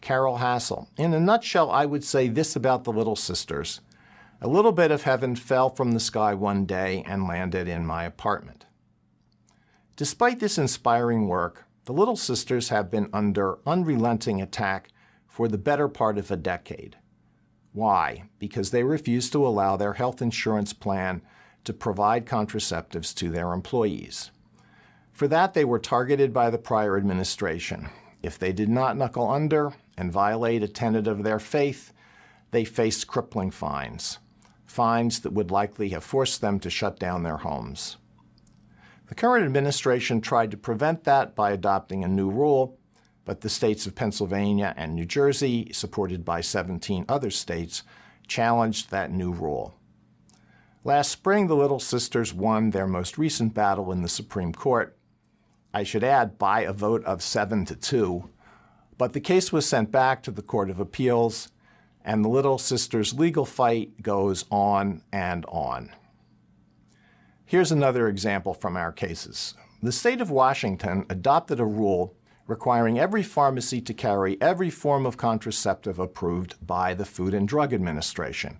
Carol 0.00 0.38
Hassel. 0.38 0.88
In 0.96 1.12
a 1.12 1.20
nutshell, 1.20 1.70
I 1.70 1.84
would 1.84 2.02
say 2.02 2.28
this 2.28 2.56
about 2.56 2.84
the 2.84 2.92
Little 2.92 3.16
Sisters. 3.16 3.82
A 4.40 4.48
little 4.48 4.72
bit 4.72 4.90
of 4.90 5.02
heaven 5.02 5.36
fell 5.36 5.68
from 5.68 5.92
the 5.92 6.00
sky 6.00 6.32
one 6.32 6.64
day 6.64 7.04
and 7.06 7.28
landed 7.28 7.68
in 7.68 7.84
my 7.84 8.04
apartment. 8.04 8.64
Despite 9.94 10.40
this 10.40 10.56
inspiring 10.56 11.28
work, 11.28 11.66
the 11.84 11.92
Little 11.92 12.16
Sisters 12.16 12.68
have 12.68 12.90
been 12.90 13.08
under 13.12 13.58
unrelenting 13.66 14.40
attack 14.40 14.88
for 15.26 15.48
the 15.48 15.58
better 15.58 15.88
part 15.88 16.18
of 16.18 16.30
a 16.30 16.36
decade. 16.36 16.96
Why? 17.72 18.24
Because 18.38 18.70
they 18.70 18.84
refuse 18.84 19.30
to 19.30 19.46
allow 19.46 19.76
their 19.76 19.94
health 19.94 20.20
insurance 20.20 20.72
plan 20.72 21.22
to 21.64 21.72
provide 21.72 22.26
contraceptives 22.26 23.14
to 23.16 23.30
their 23.30 23.52
employees. 23.52 24.30
For 25.12 25.26
that, 25.28 25.54
they 25.54 25.64
were 25.64 25.78
targeted 25.78 26.32
by 26.32 26.50
the 26.50 26.58
prior 26.58 26.96
administration. 26.96 27.88
If 28.22 28.38
they 28.38 28.52
did 28.52 28.68
not 28.68 28.96
knuckle 28.96 29.28
under, 29.28 29.74
and 29.96 30.12
violate 30.12 30.62
a 30.62 30.68
tenet 30.68 31.06
of 31.06 31.22
their 31.22 31.38
faith, 31.38 31.92
they 32.50 32.64
faced 32.64 33.06
crippling 33.06 33.50
fines, 33.50 34.18
fines 34.64 35.20
that 35.20 35.32
would 35.32 35.50
likely 35.50 35.90
have 35.90 36.04
forced 36.04 36.40
them 36.40 36.58
to 36.60 36.70
shut 36.70 36.98
down 36.98 37.22
their 37.22 37.38
homes. 37.38 37.96
The 39.12 39.16
current 39.16 39.44
administration 39.44 40.22
tried 40.22 40.50
to 40.52 40.56
prevent 40.56 41.04
that 41.04 41.34
by 41.34 41.50
adopting 41.50 42.02
a 42.02 42.08
new 42.08 42.30
rule, 42.30 42.78
but 43.26 43.42
the 43.42 43.50
states 43.50 43.86
of 43.86 43.94
Pennsylvania 43.94 44.72
and 44.74 44.94
New 44.94 45.04
Jersey, 45.04 45.68
supported 45.70 46.24
by 46.24 46.40
17 46.40 47.04
other 47.10 47.30
states, 47.30 47.82
challenged 48.26 48.90
that 48.90 49.12
new 49.12 49.30
rule. 49.30 49.74
Last 50.82 51.10
spring, 51.10 51.46
the 51.46 51.54
Little 51.54 51.78
Sisters 51.78 52.32
won 52.32 52.70
their 52.70 52.86
most 52.86 53.18
recent 53.18 53.52
battle 53.52 53.92
in 53.92 54.00
the 54.00 54.08
Supreme 54.08 54.54
Court. 54.54 54.96
I 55.74 55.82
should 55.82 56.04
add, 56.04 56.38
by 56.38 56.62
a 56.62 56.72
vote 56.72 57.04
of 57.04 57.22
7 57.22 57.66
to 57.66 57.76
2, 57.76 58.30
but 58.96 59.12
the 59.12 59.20
case 59.20 59.52
was 59.52 59.68
sent 59.68 59.92
back 59.92 60.22
to 60.22 60.30
the 60.30 60.40
Court 60.40 60.70
of 60.70 60.80
Appeals, 60.80 61.50
and 62.02 62.24
the 62.24 62.30
Little 62.30 62.56
Sisters 62.56 63.12
legal 63.12 63.44
fight 63.44 64.00
goes 64.00 64.46
on 64.50 65.02
and 65.12 65.44
on. 65.50 65.90
Here's 67.52 67.70
another 67.70 68.08
example 68.08 68.54
from 68.54 68.78
our 68.78 68.92
cases. 68.92 69.52
The 69.82 69.92
state 69.92 70.22
of 70.22 70.30
Washington 70.30 71.04
adopted 71.10 71.60
a 71.60 71.66
rule 71.66 72.16
requiring 72.46 72.98
every 72.98 73.22
pharmacy 73.22 73.82
to 73.82 73.92
carry 73.92 74.40
every 74.40 74.70
form 74.70 75.04
of 75.04 75.18
contraceptive 75.18 75.98
approved 75.98 76.66
by 76.66 76.94
the 76.94 77.04
Food 77.04 77.34
and 77.34 77.46
Drug 77.46 77.74
Administration, 77.74 78.58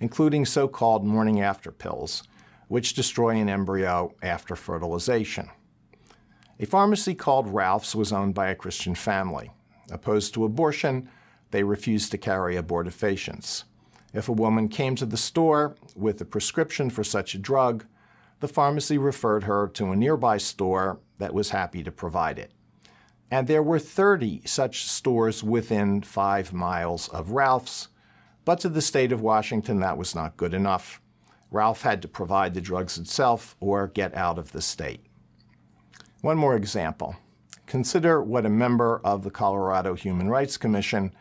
including 0.00 0.46
so 0.46 0.66
called 0.66 1.04
morning 1.04 1.42
after 1.42 1.70
pills, 1.70 2.22
which 2.68 2.94
destroy 2.94 3.36
an 3.36 3.50
embryo 3.50 4.14
after 4.22 4.56
fertilization. 4.56 5.50
A 6.58 6.64
pharmacy 6.64 7.14
called 7.14 7.52
Ralph's 7.52 7.94
was 7.94 8.14
owned 8.14 8.32
by 8.32 8.48
a 8.48 8.54
Christian 8.54 8.94
family. 8.94 9.50
Opposed 9.90 10.32
to 10.32 10.46
abortion, 10.46 11.10
they 11.50 11.64
refused 11.64 12.10
to 12.12 12.16
carry 12.16 12.56
abortifacients. 12.56 13.64
If 14.14 14.30
a 14.30 14.32
woman 14.32 14.70
came 14.70 14.96
to 14.96 15.04
the 15.04 15.18
store 15.18 15.76
with 15.94 16.18
a 16.22 16.24
prescription 16.24 16.88
for 16.88 17.04
such 17.04 17.34
a 17.34 17.38
drug, 17.38 17.84
the 18.42 18.48
pharmacy 18.48 18.98
referred 18.98 19.44
her 19.44 19.68
to 19.68 19.92
a 19.92 19.96
nearby 19.96 20.36
store 20.36 20.98
that 21.18 21.32
was 21.32 21.50
happy 21.50 21.84
to 21.84 21.92
provide 21.92 22.40
it. 22.40 22.50
And 23.30 23.46
there 23.46 23.62
were 23.62 23.78
30 23.78 24.42
such 24.44 24.88
stores 24.88 25.44
within 25.44 26.02
five 26.02 26.52
miles 26.52 27.08
of 27.10 27.30
Ralph's, 27.30 27.86
but 28.44 28.58
to 28.58 28.68
the 28.68 28.82
state 28.82 29.12
of 29.12 29.20
Washington, 29.20 29.78
that 29.78 29.96
was 29.96 30.16
not 30.16 30.36
good 30.36 30.54
enough. 30.54 31.00
Ralph 31.52 31.82
had 31.82 32.02
to 32.02 32.08
provide 32.08 32.54
the 32.54 32.60
drugs 32.60 32.98
itself 32.98 33.54
or 33.60 33.86
get 33.86 34.12
out 34.16 34.38
of 34.38 34.50
the 34.50 34.60
state. 34.60 35.06
One 36.20 36.36
more 36.36 36.56
example. 36.56 37.14
Consider 37.66 38.20
what 38.20 38.44
a 38.44 38.50
member 38.50 39.00
of 39.04 39.22
the 39.22 39.30
Colorado 39.30 39.94
Human 39.94 40.28
Rights 40.28 40.56
Commission 40.56 41.14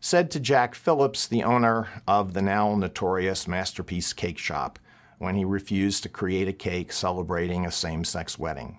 said 0.00 0.30
to 0.30 0.40
Jack 0.40 0.74
Phillips, 0.74 1.26
the 1.26 1.44
owner 1.44 1.88
of 2.08 2.32
the 2.32 2.40
now 2.40 2.74
notorious 2.74 3.46
Masterpiece 3.46 4.14
Cake 4.14 4.38
Shop, 4.38 4.78
when 5.18 5.34
he 5.34 5.44
refused 5.44 6.02
to 6.02 6.08
create 6.08 6.48
a 6.48 6.52
cake 6.52 6.92
celebrating 6.92 7.64
a 7.64 7.70
same 7.70 8.04
sex 8.04 8.38
wedding. 8.38 8.78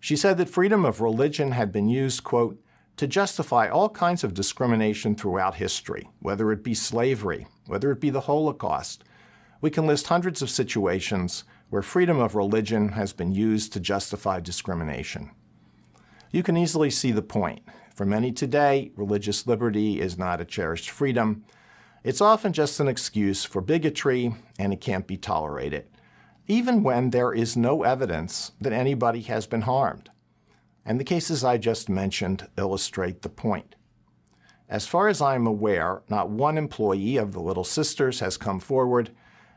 She 0.00 0.16
said 0.16 0.38
that 0.38 0.50
freedom 0.50 0.84
of 0.84 1.00
religion 1.00 1.52
had 1.52 1.72
been 1.72 1.88
used, 1.88 2.24
quote, 2.24 2.62
to 2.96 3.06
justify 3.06 3.68
all 3.68 3.88
kinds 3.88 4.24
of 4.24 4.34
discrimination 4.34 5.14
throughout 5.14 5.56
history, 5.56 6.08
whether 6.20 6.50
it 6.52 6.62
be 6.62 6.74
slavery, 6.74 7.46
whether 7.66 7.90
it 7.90 8.00
be 8.00 8.10
the 8.10 8.22
Holocaust. 8.22 9.04
We 9.60 9.70
can 9.70 9.86
list 9.86 10.06
hundreds 10.06 10.42
of 10.42 10.50
situations 10.50 11.44
where 11.68 11.82
freedom 11.82 12.18
of 12.18 12.34
religion 12.34 12.90
has 12.90 13.12
been 13.12 13.34
used 13.34 13.72
to 13.72 13.80
justify 13.80 14.40
discrimination. 14.40 15.30
You 16.30 16.42
can 16.42 16.56
easily 16.56 16.90
see 16.90 17.12
the 17.12 17.22
point. 17.22 17.60
For 17.94 18.04
many 18.04 18.30
today, 18.30 18.92
religious 18.94 19.46
liberty 19.46 20.00
is 20.00 20.18
not 20.18 20.40
a 20.40 20.44
cherished 20.44 20.90
freedom. 20.90 21.44
It's 22.06 22.20
often 22.20 22.52
just 22.52 22.78
an 22.78 22.86
excuse 22.86 23.44
for 23.44 23.60
bigotry, 23.60 24.32
and 24.60 24.72
it 24.72 24.80
can't 24.80 25.08
be 25.08 25.16
tolerated, 25.16 25.88
even 26.46 26.84
when 26.84 27.10
there 27.10 27.32
is 27.32 27.56
no 27.56 27.82
evidence 27.82 28.52
that 28.60 28.72
anybody 28.72 29.22
has 29.22 29.48
been 29.48 29.62
harmed. 29.62 30.10
And 30.84 31.00
the 31.00 31.04
cases 31.04 31.42
I 31.42 31.58
just 31.58 31.88
mentioned 31.88 32.46
illustrate 32.56 33.22
the 33.22 33.28
point. 33.28 33.74
As 34.68 34.86
far 34.86 35.08
as 35.08 35.20
I 35.20 35.34
am 35.34 35.48
aware, 35.48 36.02
not 36.08 36.30
one 36.30 36.56
employee 36.56 37.16
of 37.16 37.32
the 37.32 37.40
Little 37.40 37.64
Sisters 37.64 38.20
has 38.20 38.36
come 38.36 38.60
forward 38.60 39.10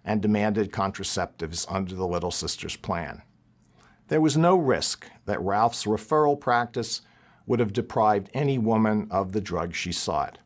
and 0.03 0.19
demanded 0.19 0.71
contraceptives 0.71 1.67
under 1.69 1.93
the 1.93 2.07
Little 2.07 2.31
Sisters 2.31 2.75
plan. 2.75 3.21
There 4.07 4.21
was 4.21 4.35
no 4.35 4.57
risk 4.57 5.05
that 5.25 5.39
Ralph's 5.39 5.85
referral 5.85 6.39
practice 6.39 7.01
would 7.45 7.59
have 7.59 7.73
deprived 7.73 8.31
any 8.33 8.57
woman 8.57 9.07
of 9.11 9.33
the 9.33 9.41
drug 9.41 9.75
she 9.75 9.91
sought, 9.91 10.39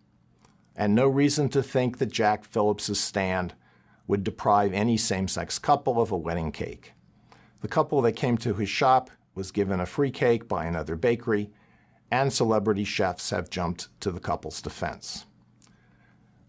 and 0.76 0.94
no 0.94 1.08
reason 1.08 1.50
to 1.50 1.64
think 1.64 1.98
that 1.98 2.12
Jack 2.12 2.44
Phillips's 2.44 3.00
stand 3.00 3.54
would 4.08 4.24
deprive 4.24 4.74
any 4.74 4.98
same 4.98 5.28
sex 5.28 5.60
couple 5.60 6.02
of 6.02 6.12
a 6.12 6.18
wedding 6.18 6.52
cake. 6.52 6.94
The 7.62 7.68
couple 7.68 8.02
that 8.02 8.14
came 8.14 8.38
to 8.40 8.54
his 8.54 8.70
shop 8.70 9.10
was 9.36 9.52
given 9.52 9.80
a 9.80 9.86
free 9.86 10.12
cake 10.12 10.48
by 10.48 10.66
another 10.66 10.96
bakery, 10.96 11.50
and 12.12 12.32
celebrity 12.32 12.84
chefs 12.84 13.30
have 13.30 13.50
jumped 13.50 13.88
to 14.02 14.12
the 14.12 14.20
couple's 14.20 14.62
defense. 14.62 15.26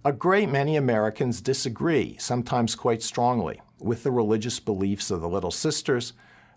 A 0.05 0.13
great 0.13 0.51
many 0.51 0.77
Americans 0.77 1.41
disagree, 1.41 2.17
sometimes 2.19 2.75
quite 2.75 3.03
strongly, 3.03 3.63
with 3.79 4.03
the 4.03 4.11
religious 4.11 4.61
beliefs 4.61 5.11
of 5.11 5.21
the 5.21 5.29
Little 5.29 5.51
Sisters 5.51 6.13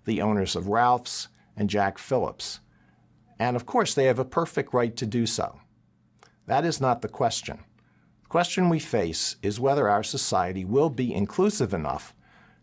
the 0.08 0.22
owners 0.22 0.56
of 0.56 0.70
Ralph's, 0.70 1.28
and 1.56 1.70
Jack 1.70 2.00
Phillips. 2.00 2.62
And 3.38 3.56
of 3.56 3.68
course, 3.68 3.94
they 3.94 4.06
have 4.06 4.18
a 4.18 4.26
perfect 4.26 4.74
right 4.74 4.96
to 4.96 5.06
do 5.06 5.28
so. 5.28 5.60
That 6.48 6.66
is 6.66 6.82
not 6.82 7.02
the 7.02 7.10
question. 7.10 7.60
The 8.24 8.30
question 8.30 8.70
we 8.70 8.80
face 8.80 9.36
is 9.42 9.60
whether 9.60 9.90
our 9.90 10.04
society 10.04 10.66
will 10.66 10.90
be 10.90 11.14
inclusive 11.14 11.74
enough 11.74 12.14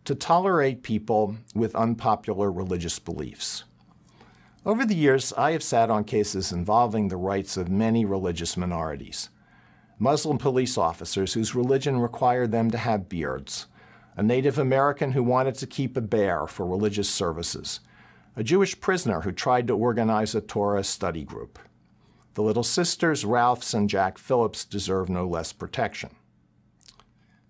to 0.05 0.15
tolerate 0.15 0.83
people 0.83 1.37
with 1.53 1.75
unpopular 1.75 2.51
religious 2.51 2.99
beliefs. 2.99 3.63
Over 4.65 4.85
the 4.85 4.95
years, 4.95 5.33
I 5.37 5.51
have 5.51 5.63
sat 5.63 5.91
on 5.91 6.03
cases 6.03 6.51
involving 6.51 7.07
the 7.07 7.17
rights 7.17 7.57
of 7.57 7.69
many 7.69 8.05
religious 8.05 8.57
minorities. 8.57 9.29
Muslim 9.99 10.39
police 10.39 10.77
officers 10.77 11.33
whose 11.33 11.55
religion 11.55 11.99
required 11.99 12.51
them 12.51 12.71
to 12.71 12.77
have 12.77 13.07
beards, 13.07 13.67
a 14.17 14.23
Native 14.23 14.57
American 14.57 15.11
who 15.11 15.23
wanted 15.23 15.55
to 15.55 15.67
keep 15.67 15.95
a 15.95 16.01
bear 16.01 16.47
for 16.47 16.65
religious 16.65 17.09
services, 17.09 17.79
a 18.35 18.43
Jewish 18.43 18.79
prisoner 18.79 19.21
who 19.21 19.31
tried 19.31 19.67
to 19.67 19.77
organize 19.77 20.33
a 20.33 20.41
Torah 20.41 20.83
study 20.83 21.23
group. 21.23 21.59
The 22.35 22.43
Little 22.43 22.63
Sisters, 22.63 23.23
Ralphs, 23.23 23.73
and 23.73 23.89
Jack 23.89 24.17
Phillips 24.17 24.65
deserve 24.65 25.09
no 25.09 25.25
less 25.25 25.53
protection. 25.53 26.09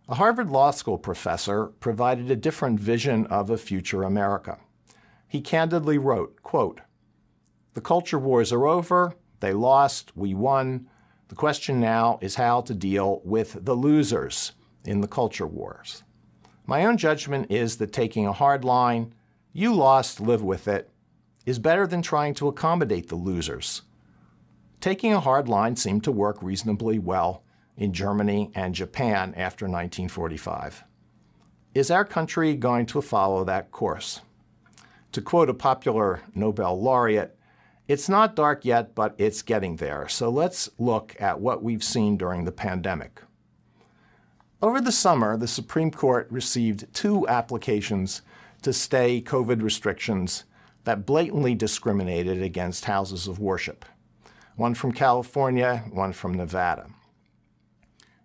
A 0.08 0.14
Harvard 0.14 0.52
Law 0.52 0.70
School 0.70 1.00
professor 1.00 1.66
provided 1.80 2.30
a 2.30 2.36
different 2.36 2.80
vision 2.80 3.26
of 3.26 3.50
a 3.50 3.58
future 3.58 4.04
America. 4.04 4.60
He 5.28 5.42
candidly 5.42 5.98
wrote, 5.98 6.44
quote, 6.44 6.82
The 7.74 7.82
culture 7.82 8.20
wars 8.20 8.54
are 8.54 8.68
over, 8.68 9.16
they 9.40 9.54
lost, 9.54 10.16
we 10.16 10.36
won, 10.36 10.88
The 11.30 11.36
question 11.36 11.80
now 11.80 12.20
is 12.22 12.36
how 12.36 12.62
to 12.62 12.76
deal 12.76 13.22
with 13.26 13.66
the 13.66 13.74
losers 13.74 14.52
in 14.86 15.02
the 15.02 15.08
culture 15.08 15.48
wars. 15.48 16.04
My 16.68 16.86
own 16.86 16.98
judgment 16.98 17.50
is 17.50 17.78
that 17.78 17.92
taking 17.92 18.28
a 18.28 18.34
hard 18.34 18.64
line, 18.64 19.16
you 19.52 19.74
lost, 19.74 20.22
live 20.22 20.44
with 20.44 20.68
it, 20.68 20.92
is 21.44 21.58
better 21.58 21.88
than 21.88 22.04
trying 22.04 22.36
to 22.36 22.48
accommodate 22.48 23.10
the 23.10 23.16
losers. 23.16 23.82
Taking 24.82 25.14
a 25.14 25.20
hard 25.20 25.48
line 25.48 25.76
seemed 25.76 26.04
to 26.04 26.12
work 26.12 26.42
reasonably 26.42 27.00
well 27.00 27.44
in 27.78 27.94
Germany 27.94 28.52
and 28.56 28.76
Japan 28.76 29.34
after 29.36 29.66
1945. 29.66 30.84
Is 31.74 31.92
our 31.92 32.06
country 32.06 32.56
going 32.56 32.86
to 32.88 33.02
follow 33.02 33.44
that 33.44 33.72
course? 33.72 34.22
To 35.12 35.22
quote 35.22 35.50
a 35.50 35.54
popular 35.54 36.22
Nobel 36.34 36.80
laureate, 36.80 37.38
it's 37.88 38.10
not 38.10 38.36
dark 38.36 38.66
yet, 38.66 38.96
but 38.96 39.14
it's 39.18 39.42
getting 39.42 39.76
there. 39.76 40.08
So 40.08 40.30
let's 40.30 40.70
look 40.80 41.16
at 41.20 41.40
what 41.40 41.64
we've 41.64 41.84
seen 41.84 42.18
during 42.18 42.46
the 42.46 42.52
pandemic. 42.52 43.22
Over 44.62 44.82
the 44.82 44.92
summer, 44.92 45.38
the 45.38 45.48
Supreme 45.48 45.92
Court 45.92 46.28
received 46.32 46.94
two 46.94 47.28
applications 47.28 48.22
to 48.62 48.74
stay 48.74 49.22
COVID 49.22 49.62
restrictions 49.62 50.46
that 50.86 51.06
blatantly 51.06 51.56
discriminated 51.56 52.42
against 52.42 52.86
houses 52.86 53.28
of 53.28 53.40
worship 53.40 53.86
one 54.56 54.74
from 54.74 54.92
California, 54.92 55.84
one 55.92 56.14
from 56.14 56.34
Nevada. 56.34 56.88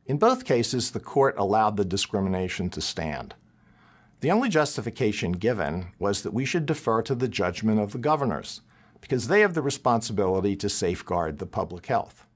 In 0.06 0.16
both 0.18 0.44
cases, 0.44 0.90
the 0.90 1.00
court 1.00 1.34
allowed 1.38 1.76
the 1.76 1.84
discrimination 1.84 2.70
to 2.70 2.80
stand. 2.80 3.34
The 4.20 4.30
only 4.30 4.48
justification 4.48 5.32
given 5.32 5.92
was 5.98 6.22
that 6.22 6.34
we 6.34 6.44
should 6.44 6.66
defer 6.66 7.02
to 7.02 7.14
the 7.14 7.28
judgment 7.28 7.80
of 7.80 7.92
the 7.92 7.98
governors 7.98 8.60
because 9.00 9.28
they 9.28 9.40
have 9.40 9.54
the 9.54 9.62
responsibility 9.62 10.56
to 10.56 10.68
safeguard 10.68 11.38
the 11.38 11.46
public 11.46 11.86
health. 11.86 12.26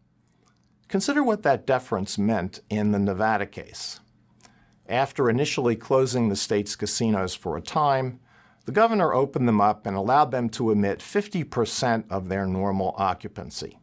Consider 0.89 1.23
what 1.23 1.43
that 1.43 1.67
deference 1.67 2.17
meant 2.17 2.61
in 2.71 2.93
the 2.93 2.99
Nevada 2.99 3.47
case. 3.47 4.01
After 4.89 5.31
initially 5.31 5.77
closing 5.77 6.29
the 6.29 6.37
state's 6.37 6.77
casinos 6.77 7.35
for 7.35 7.57
a 7.57 7.63
time, 7.63 8.21
the 8.65 8.73
governor 8.73 9.13
opened 9.13 9.47
them 9.47 9.61
up 9.61 9.87
and 9.87 9.97
allowed 9.97 10.31
them 10.31 10.49
to 10.51 10.71
emit 10.71 11.01
50% 11.01 12.05
of 12.11 12.29
their 12.29 12.47
normal 12.47 12.95
occupancy. 12.97 13.79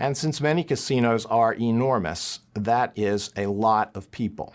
And 0.00 0.16
since 0.16 0.40
many 0.40 0.64
casinos 0.64 1.26
are 1.26 1.52
enormous, 1.52 2.40
that 2.54 2.90
is 2.96 3.30
a 3.36 3.48
lot 3.48 3.94
of 3.94 4.10
people. 4.10 4.54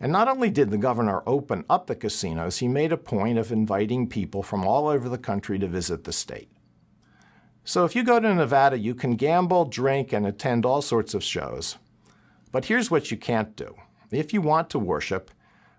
And 0.00 0.10
not 0.10 0.26
only 0.26 0.50
did 0.50 0.70
the 0.70 0.76
governor 0.76 1.22
open 1.24 1.64
up 1.70 1.86
the 1.86 1.94
casinos, 1.94 2.58
he 2.58 2.66
made 2.66 2.90
a 2.90 2.96
point 2.96 3.38
of 3.38 3.52
inviting 3.52 4.08
people 4.08 4.42
from 4.42 4.66
all 4.66 4.88
over 4.88 5.08
the 5.08 5.18
country 5.18 5.56
to 5.60 5.68
visit 5.68 6.02
the 6.02 6.12
state. 6.12 6.50
So 7.62 7.84
if 7.84 7.94
you 7.94 8.02
go 8.02 8.18
to 8.18 8.34
Nevada, 8.34 8.76
you 8.76 8.92
can 8.96 9.14
gamble, 9.14 9.66
drink, 9.66 10.12
and 10.12 10.26
attend 10.26 10.66
all 10.66 10.82
sorts 10.82 11.14
of 11.14 11.22
shows. 11.22 11.76
But 12.50 12.64
here's 12.64 12.90
what 12.90 13.12
you 13.12 13.16
can't 13.16 13.54
do. 13.54 13.76
If 14.10 14.34
you 14.34 14.40
want 14.40 14.68
to 14.70 14.80
worship 14.80 15.30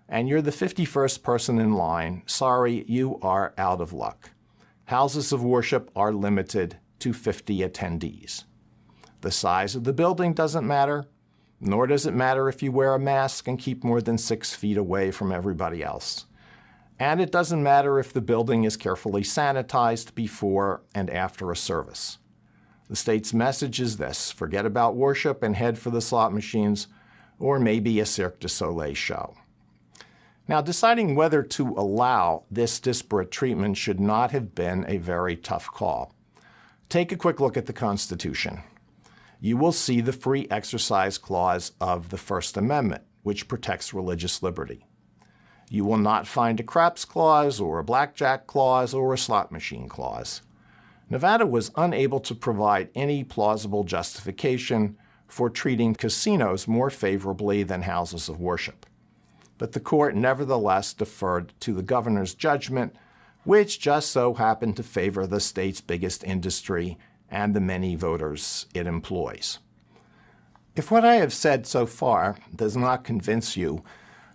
and 0.08 0.30
you're 0.30 0.40
the 0.40 0.50
51st 0.50 1.22
person 1.22 1.58
in 1.58 1.74
line, 1.74 2.22
sorry, 2.24 2.86
you 2.88 3.18
are 3.20 3.52
out 3.58 3.82
of 3.82 3.92
luck. 3.92 4.30
Houses 4.86 5.30
of 5.30 5.44
worship 5.44 5.90
are 5.94 6.14
limited 6.14 6.78
to 7.00 7.12
50 7.12 7.58
attendees. 7.58 8.44
The 9.20 9.30
size 9.30 9.74
of 9.74 9.84
the 9.84 9.92
building 9.92 10.34
doesn't 10.34 10.66
matter, 10.66 11.06
nor 11.60 11.86
does 11.86 12.06
it 12.06 12.14
matter 12.14 12.48
if 12.48 12.62
you 12.62 12.70
wear 12.70 12.94
a 12.94 12.98
mask 12.98 13.48
and 13.48 13.58
keep 13.58 13.82
more 13.82 14.00
than 14.00 14.18
six 14.18 14.54
feet 14.54 14.76
away 14.76 15.10
from 15.10 15.32
everybody 15.32 15.82
else. 15.82 16.26
And 16.98 17.20
it 17.20 17.32
doesn't 17.32 17.62
matter 17.62 17.98
if 17.98 18.12
the 18.12 18.20
building 18.20 18.64
is 18.64 18.76
carefully 18.76 19.22
sanitized 19.22 20.14
before 20.14 20.82
and 20.94 21.10
after 21.10 21.50
a 21.50 21.56
service. 21.56 22.18
The 22.88 22.96
state's 22.96 23.34
message 23.34 23.80
is 23.80 23.96
this 23.96 24.30
forget 24.30 24.64
about 24.64 24.96
worship 24.96 25.42
and 25.42 25.56
head 25.56 25.78
for 25.78 25.90
the 25.90 26.00
slot 26.00 26.32
machines, 26.32 26.86
or 27.38 27.58
maybe 27.58 28.00
a 28.00 28.06
Cirque 28.06 28.40
du 28.40 28.48
Soleil 28.48 28.94
show. 28.94 29.34
Now, 30.48 30.60
deciding 30.60 31.16
whether 31.16 31.42
to 31.42 31.68
allow 31.70 32.44
this 32.50 32.78
disparate 32.78 33.32
treatment 33.32 33.76
should 33.76 33.98
not 33.98 34.30
have 34.30 34.54
been 34.54 34.84
a 34.86 34.98
very 34.98 35.36
tough 35.36 35.66
call. 35.72 36.14
Take 36.88 37.12
a 37.12 37.16
quick 37.16 37.40
look 37.40 37.56
at 37.56 37.66
the 37.66 37.72
Constitution 37.72 38.62
you 39.40 39.56
will 39.56 39.72
see 39.72 40.00
the 40.00 40.12
free 40.12 40.46
exercise 40.50 41.18
clause 41.18 41.72
of 41.80 42.08
the 42.08 42.16
First 42.16 42.56
Amendment, 42.56 43.04
which 43.22 43.48
protects 43.48 43.92
religious 43.92 44.42
liberty. 44.42 44.86
You 45.68 45.84
will 45.84 45.98
not 45.98 46.26
find 46.26 46.58
a 46.58 46.62
craps 46.62 47.04
clause 47.04 47.60
or 47.60 47.78
a 47.78 47.84
blackjack 47.84 48.46
clause 48.46 48.94
or 48.94 49.12
a 49.12 49.18
slot 49.18 49.52
machine 49.52 49.88
clause. 49.88 50.42
Nevada 51.10 51.46
was 51.46 51.70
unable 51.76 52.20
to 52.20 52.34
provide 52.34 52.88
any 52.94 53.24
plausible 53.24 53.84
justification 53.84 54.96
for 55.28 55.50
treating 55.50 55.94
casinos 55.94 56.66
more 56.66 56.90
favorably 56.90 57.62
than 57.62 57.82
houses 57.82 58.28
of 58.28 58.40
worship. 58.40 58.86
But 59.58 59.72
the 59.72 59.80
court 59.80 60.14
nevertheless 60.14 60.92
deferred 60.92 61.52
to 61.60 61.74
the 61.74 61.82
governor's 61.82 62.34
judgment, 62.34 62.96
which 63.46 63.78
just 63.78 64.10
so 64.10 64.34
happened 64.34 64.76
to 64.76 64.82
favor 64.82 65.24
the 65.26 65.38
state's 65.38 65.80
biggest 65.80 66.24
industry 66.24 66.98
and 67.30 67.54
the 67.54 67.60
many 67.60 67.94
voters 67.94 68.66
it 68.74 68.86
employs. 68.88 69.60
If 70.74 70.90
what 70.90 71.04
I 71.04 71.14
have 71.14 71.32
said 71.32 71.64
so 71.64 71.86
far 71.86 72.36
does 72.54 72.76
not 72.76 73.04
convince 73.04 73.56
you 73.56 73.84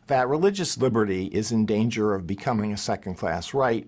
that 0.07 0.29
religious 0.29 0.77
liberty 0.77 1.25
is 1.25 1.51
in 1.51 1.65
danger 1.65 2.15
of 2.15 2.25
becoming 2.25 2.71
a 2.71 2.77
second 2.77 3.15
class 3.15 3.53
right, 3.53 3.87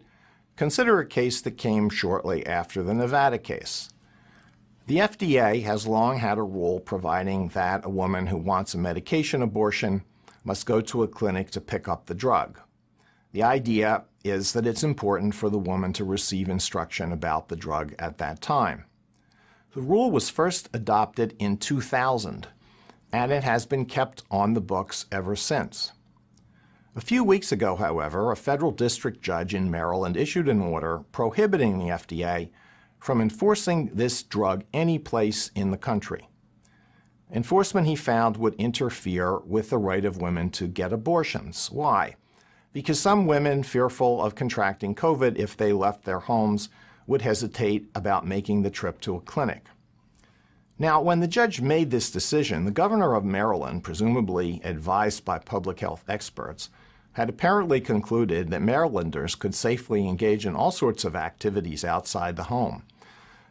consider 0.57 0.99
a 0.99 1.05
case 1.05 1.39
that 1.41 1.57
came 1.57 1.89
shortly 1.89 2.45
after 2.45 2.83
the 2.83 2.93
Nevada 2.93 3.37
case. 3.37 3.89
The 4.87 4.97
FDA 4.97 5.63
has 5.63 5.87
long 5.87 6.17
had 6.17 6.37
a 6.37 6.43
rule 6.43 6.81
providing 6.81 7.47
that 7.49 7.85
a 7.85 7.89
woman 7.89 8.27
who 8.27 8.37
wants 8.37 8.73
a 8.73 8.77
medication 8.77 9.41
abortion 9.41 10.03
must 10.43 10.65
go 10.65 10.81
to 10.81 11.03
a 11.03 11.07
clinic 11.07 11.49
to 11.51 11.61
pick 11.61 11.87
up 11.87 12.07
the 12.07 12.13
drug. 12.13 12.59
The 13.31 13.43
idea 13.43 14.03
is 14.23 14.53
that 14.53 14.65
it's 14.65 14.83
important 14.83 15.35
for 15.35 15.49
the 15.49 15.57
woman 15.57 15.93
to 15.93 16.03
receive 16.03 16.49
instruction 16.49 17.11
about 17.11 17.49
the 17.49 17.55
drug 17.55 17.93
at 17.99 18.17
that 18.17 18.41
time. 18.41 18.85
The 19.73 19.81
rule 19.81 20.11
was 20.11 20.29
first 20.29 20.69
adopted 20.73 21.35
in 21.39 21.57
2000, 21.57 22.47
and 23.11 23.31
it 23.31 23.43
has 23.43 23.65
been 23.65 23.85
kept 23.85 24.23
on 24.29 24.53
the 24.53 24.61
books 24.61 25.05
ever 25.11 25.35
since. 25.35 25.91
A 26.95 27.01
few 27.01 27.23
weeks 27.23 27.51
ago, 27.51 27.75
however, 27.75 28.31
a 28.31 28.35
federal 28.35 28.71
district 28.71 29.21
judge 29.23 29.55
in 29.55 29.71
Maryland 29.71 30.15
issued 30.15 30.47
an 30.47 30.61
order 30.61 30.99
prohibiting 31.11 31.79
the 31.79 31.85
FDA 31.85 32.51
from 32.99 33.19
enforcing 33.19 33.89
this 33.93 34.21
drug 34.21 34.63
any 34.73 34.99
place 34.99 35.49
in 35.55 35.71
the 35.71 35.77
country. 35.77 36.29
Enforcement, 37.31 37.87
he 37.87 37.95
found, 37.95 38.37
would 38.37 38.53
interfere 38.55 39.39
with 39.39 39.71
the 39.71 39.79
right 39.79 40.05
of 40.05 40.21
women 40.21 40.51
to 40.51 40.67
get 40.67 40.93
abortions. 40.93 41.71
Why? 41.71 42.15
Because 42.73 42.99
some 42.99 43.27
women, 43.27 43.63
fearful 43.63 44.21
of 44.21 44.35
contracting 44.35 44.95
COVID 44.95 45.37
if 45.37 45.55
they 45.55 45.71
left 45.71 46.03
their 46.03 46.19
homes, 46.19 46.69
would 47.05 47.21
hesitate 47.21 47.87
about 47.93 48.25
making 48.25 48.63
the 48.63 48.71
trip 48.71 48.99
to 49.01 49.15
a 49.15 49.21
clinic. 49.21 49.65
Now, 50.79 51.01
when 51.01 51.19
the 51.19 51.27
judge 51.27 51.61
made 51.61 51.91
this 51.91 52.09
decision, 52.09 52.65
the 52.65 52.71
governor 52.71 53.13
of 53.13 53.23
Maryland, 53.23 53.83
presumably 53.83 54.59
advised 54.63 55.23
by 55.23 55.37
public 55.37 55.79
health 55.79 56.03
experts, 56.09 56.69
had 57.13 57.29
apparently 57.29 57.79
concluded 57.79 58.49
that 58.49 58.61
Marylanders 58.61 59.35
could 59.35 59.53
safely 59.53 60.07
engage 60.07 60.47
in 60.47 60.55
all 60.55 60.71
sorts 60.71 61.05
of 61.05 61.15
activities 61.15 61.85
outside 61.85 62.35
the 62.35 62.43
home, 62.43 62.83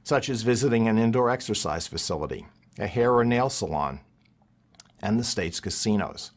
such 0.02 0.28
as 0.28 0.42
visiting 0.42 0.88
an 0.88 0.98
indoor 0.98 1.30
exercise 1.30 1.86
facility, 1.86 2.44
a 2.78 2.88
hair 2.88 3.12
or 3.14 3.24
nail 3.24 3.48
salon, 3.48 4.00
and 5.00 5.18
the 5.18 5.24
state's 5.24 5.60
casinos. 5.60 6.32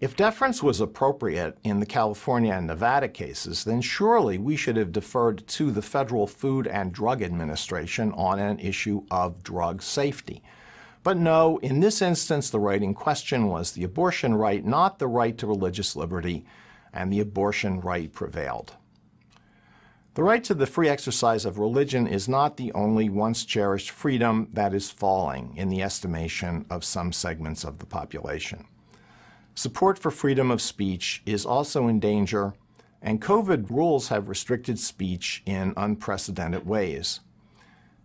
If 0.00 0.16
deference 0.16 0.62
was 0.62 0.80
appropriate 0.80 1.58
in 1.62 1.80
the 1.80 1.84
California 1.84 2.54
and 2.54 2.66
Nevada 2.66 3.06
cases, 3.06 3.64
then 3.64 3.82
surely 3.82 4.38
we 4.38 4.56
should 4.56 4.76
have 4.76 4.92
deferred 4.92 5.46
to 5.48 5.70
the 5.70 5.82
Federal 5.82 6.26
Food 6.26 6.66
and 6.66 6.90
Drug 6.90 7.20
Administration 7.20 8.10
on 8.12 8.38
an 8.38 8.58
issue 8.60 9.04
of 9.10 9.42
drug 9.42 9.82
safety. 9.82 10.42
But 11.02 11.18
no, 11.18 11.58
in 11.58 11.80
this 11.80 12.00
instance, 12.00 12.48
the 12.48 12.58
right 12.58 12.82
in 12.82 12.94
question 12.94 13.48
was 13.48 13.72
the 13.72 13.84
abortion 13.84 14.34
right, 14.34 14.64
not 14.64 14.98
the 14.98 15.06
right 15.06 15.36
to 15.36 15.46
religious 15.46 15.94
liberty, 15.94 16.46
and 16.94 17.12
the 17.12 17.20
abortion 17.20 17.80
right 17.80 18.10
prevailed. 18.10 18.76
The 20.14 20.22
right 20.22 20.42
to 20.44 20.54
the 20.54 20.66
free 20.66 20.88
exercise 20.88 21.44
of 21.44 21.58
religion 21.58 22.06
is 22.06 22.26
not 22.26 22.56
the 22.56 22.72
only 22.72 23.10
once 23.10 23.44
cherished 23.44 23.90
freedom 23.90 24.48
that 24.54 24.72
is 24.72 24.90
falling 24.90 25.54
in 25.58 25.68
the 25.68 25.82
estimation 25.82 26.64
of 26.70 26.84
some 26.84 27.12
segments 27.12 27.64
of 27.64 27.80
the 27.80 27.86
population. 27.86 28.64
Support 29.60 29.98
for 29.98 30.10
freedom 30.10 30.50
of 30.50 30.62
speech 30.62 31.22
is 31.26 31.44
also 31.44 31.86
in 31.86 32.00
danger, 32.00 32.54
and 33.02 33.20
COVID 33.20 33.68
rules 33.68 34.08
have 34.08 34.30
restricted 34.30 34.78
speech 34.78 35.42
in 35.44 35.74
unprecedented 35.76 36.66
ways. 36.66 37.20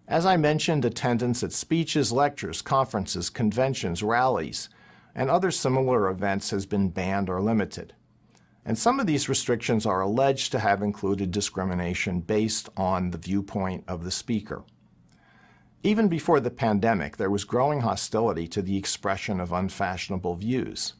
As 0.05 0.25
I 0.25 0.35
mentioned, 0.35 0.83
attendance 0.83 1.43
at 1.43 1.53
speeches, 1.53 2.11
lectures, 2.11 2.61
conferences, 2.61 3.29
conventions, 3.29 4.03
rallies, 4.03 4.67
and 5.15 5.29
other 5.29 5.49
similar 5.49 6.09
events 6.09 6.49
has 6.49 6.65
been 6.65 6.89
banned 6.89 7.29
or 7.29 7.41
limited. 7.41 7.93
And 8.65 8.77
some 8.77 8.99
of 8.99 9.07
these 9.07 9.29
restrictions 9.29 9.85
are 9.85 10.01
alleged 10.01 10.51
to 10.51 10.59
have 10.59 10.81
included 10.81 11.31
discrimination 11.31 12.19
based 12.19 12.67
on 12.75 13.11
the 13.11 13.17
viewpoint 13.17 13.85
of 13.87 14.03
the 14.03 14.11
speaker. 14.11 14.65
Even 15.83 16.09
before 16.09 16.41
the 16.41 16.51
pandemic, 16.51 17.15
there 17.15 17.31
was 17.31 17.45
growing 17.45 17.79
hostility 17.79 18.45
to 18.45 18.61
the 18.61 18.75
expression 18.75 19.39
of 19.39 19.53
unfashionable 19.53 20.35
views. 20.35 20.95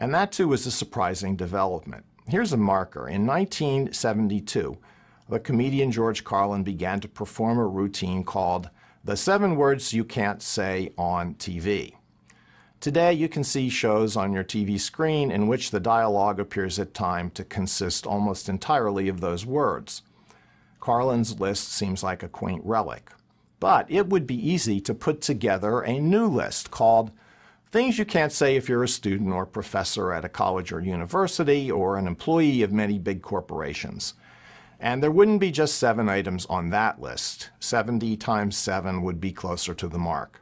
And 0.00 0.14
that 0.14 0.32
too 0.32 0.48
was 0.48 0.66
a 0.66 0.70
surprising 0.70 1.36
development. 1.36 2.04
Here's 2.28 2.52
a 2.52 2.56
marker. 2.56 3.08
In 3.08 3.26
1972, 3.26 4.78
the 5.28 5.40
comedian 5.40 5.90
George 5.90 6.24
Carlin 6.24 6.62
began 6.62 7.00
to 7.00 7.08
perform 7.08 7.58
a 7.58 7.66
routine 7.66 8.22
called 8.22 8.70
The 9.04 9.16
Seven 9.16 9.56
Words 9.56 9.92
You 9.92 10.04
Can't 10.04 10.42
Say 10.42 10.92
on 10.96 11.34
TV. 11.34 11.94
Today, 12.80 13.12
you 13.12 13.28
can 13.28 13.42
see 13.42 13.68
shows 13.68 14.14
on 14.14 14.32
your 14.32 14.44
TV 14.44 14.78
screen 14.78 15.32
in 15.32 15.48
which 15.48 15.72
the 15.72 15.80
dialogue 15.80 16.38
appears 16.38 16.78
at 16.78 16.94
time 16.94 17.30
to 17.30 17.42
consist 17.42 18.06
almost 18.06 18.48
entirely 18.48 19.08
of 19.08 19.20
those 19.20 19.44
words. 19.44 20.02
Carlin's 20.78 21.40
list 21.40 21.72
seems 21.72 22.04
like 22.04 22.22
a 22.22 22.28
quaint 22.28 22.62
relic. 22.64 23.10
But 23.58 23.90
it 23.90 24.08
would 24.08 24.26
be 24.26 24.48
easy 24.48 24.80
to 24.82 24.94
put 24.94 25.20
together 25.20 25.80
a 25.80 25.98
new 25.98 26.28
list 26.28 26.70
called 26.70 27.10
Things 27.70 27.98
You 27.98 28.06
Can't 28.06 28.32
Say 28.32 28.56
If 28.56 28.66
You're 28.66 28.84
a 28.84 28.88
Student 28.88 29.30
or 29.34 29.44
Professor 29.44 30.10
at 30.10 30.24
a 30.24 30.28
College 30.30 30.72
or 30.72 30.80
University 30.80 31.70
or 31.70 31.98
an 31.98 32.06
Employee 32.06 32.62
of 32.62 32.72
Many 32.72 32.98
Big 32.98 33.20
Corporations. 33.20 34.14
And 34.80 35.02
there 35.02 35.10
wouldn't 35.10 35.40
be 35.40 35.50
just 35.50 35.74
seven 35.74 36.08
items 36.08 36.46
on 36.46 36.70
that 36.70 36.98
list. 36.98 37.50
70 37.60 38.16
times 38.16 38.56
7 38.56 39.02
would 39.02 39.20
be 39.20 39.32
closer 39.32 39.74
to 39.74 39.86
the 39.86 39.98
mark. 39.98 40.40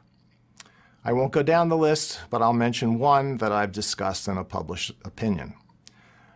I 1.03 1.11
won't 1.11 1.33
go 1.33 1.43
down 1.43 1.67
the 1.67 1.75
list, 1.75 2.21
but 2.29 2.41
I'll 2.41 2.53
mention 2.53 2.97
one 2.97 3.35
that 3.37 3.51
I've 3.51 3.73
discussed 3.73 4.29
in 4.29 4.37
a 4.37 4.45
published 4.45 4.93
opinion. 5.03 5.53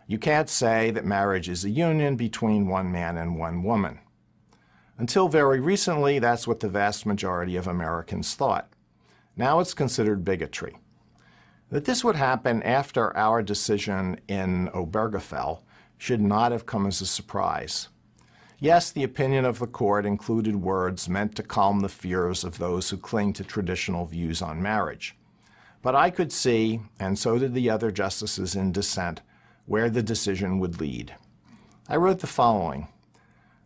You 0.06 0.18
can't 0.18 0.50
say 0.50 0.90
that 0.90 1.06
marriage 1.06 1.48
is 1.48 1.64
a 1.64 1.70
union 1.70 2.16
between 2.16 2.68
one 2.68 2.92
man 2.92 3.16
and 3.16 3.38
one 3.38 3.62
woman. 3.62 4.00
Until 4.98 5.28
very 5.28 5.58
recently, 5.58 6.18
that's 6.18 6.46
what 6.46 6.60
the 6.60 6.68
vast 6.68 7.06
majority 7.06 7.56
of 7.56 7.66
Americans 7.66 8.34
thought. 8.34 8.68
Now 9.34 9.58
it's 9.60 9.72
considered 9.72 10.26
bigotry. 10.26 10.76
That 11.72 11.86
this 11.86 12.04
would 12.04 12.16
happen 12.16 12.62
after 12.64 13.16
our 13.16 13.42
decision 13.42 14.20
in 14.28 14.68
Obergefell 14.74 15.60
should 15.96 16.20
not 16.20 16.52
have 16.52 16.66
come 16.66 16.86
as 16.86 17.00
a 17.00 17.06
surprise. 17.06 17.88
Yes, 18.58 18.92
the 18.92 19.04
opinion 19.04 19.46
of 19.46 19.58
the 19.58 19.66
court 19.66 20.04
included 20.04 20.56
words 20.56 21.08
meant 21.08 21.34
to 21.36 21.42
calm 21.42 21.80
the 21.80 21.88
fears 21.88 22.44
of 22.44 22.58
those 22.58 22.90
who 22.90 22.98
cling 22.98 23.32
to 23.32 23.42
traditional 23.42 24.04
views 24.04 24.42
on 24.42 24.60
marriage. 24.60 25.16
But 25.80 25.94
I 25.94 26.10
could 26.10 26.30
see, 26.30 26.82
and 27.00 27.18
so 27.18 27.38
did 27.38 27.54
the 27.54 27.70
other 27.70 27.90
justices 27.90 28.54
in 28.54 28.70
dissent, 28.70 29.22
where 29.64 29.88
the 29.88 30.02
decision 30.02 30.58
would 30.58 30.78
lead. 30.78 31.14
I 31.88 31.96
wrote 31.96 32.18
the 32.18 32.26
following 32.26 32.88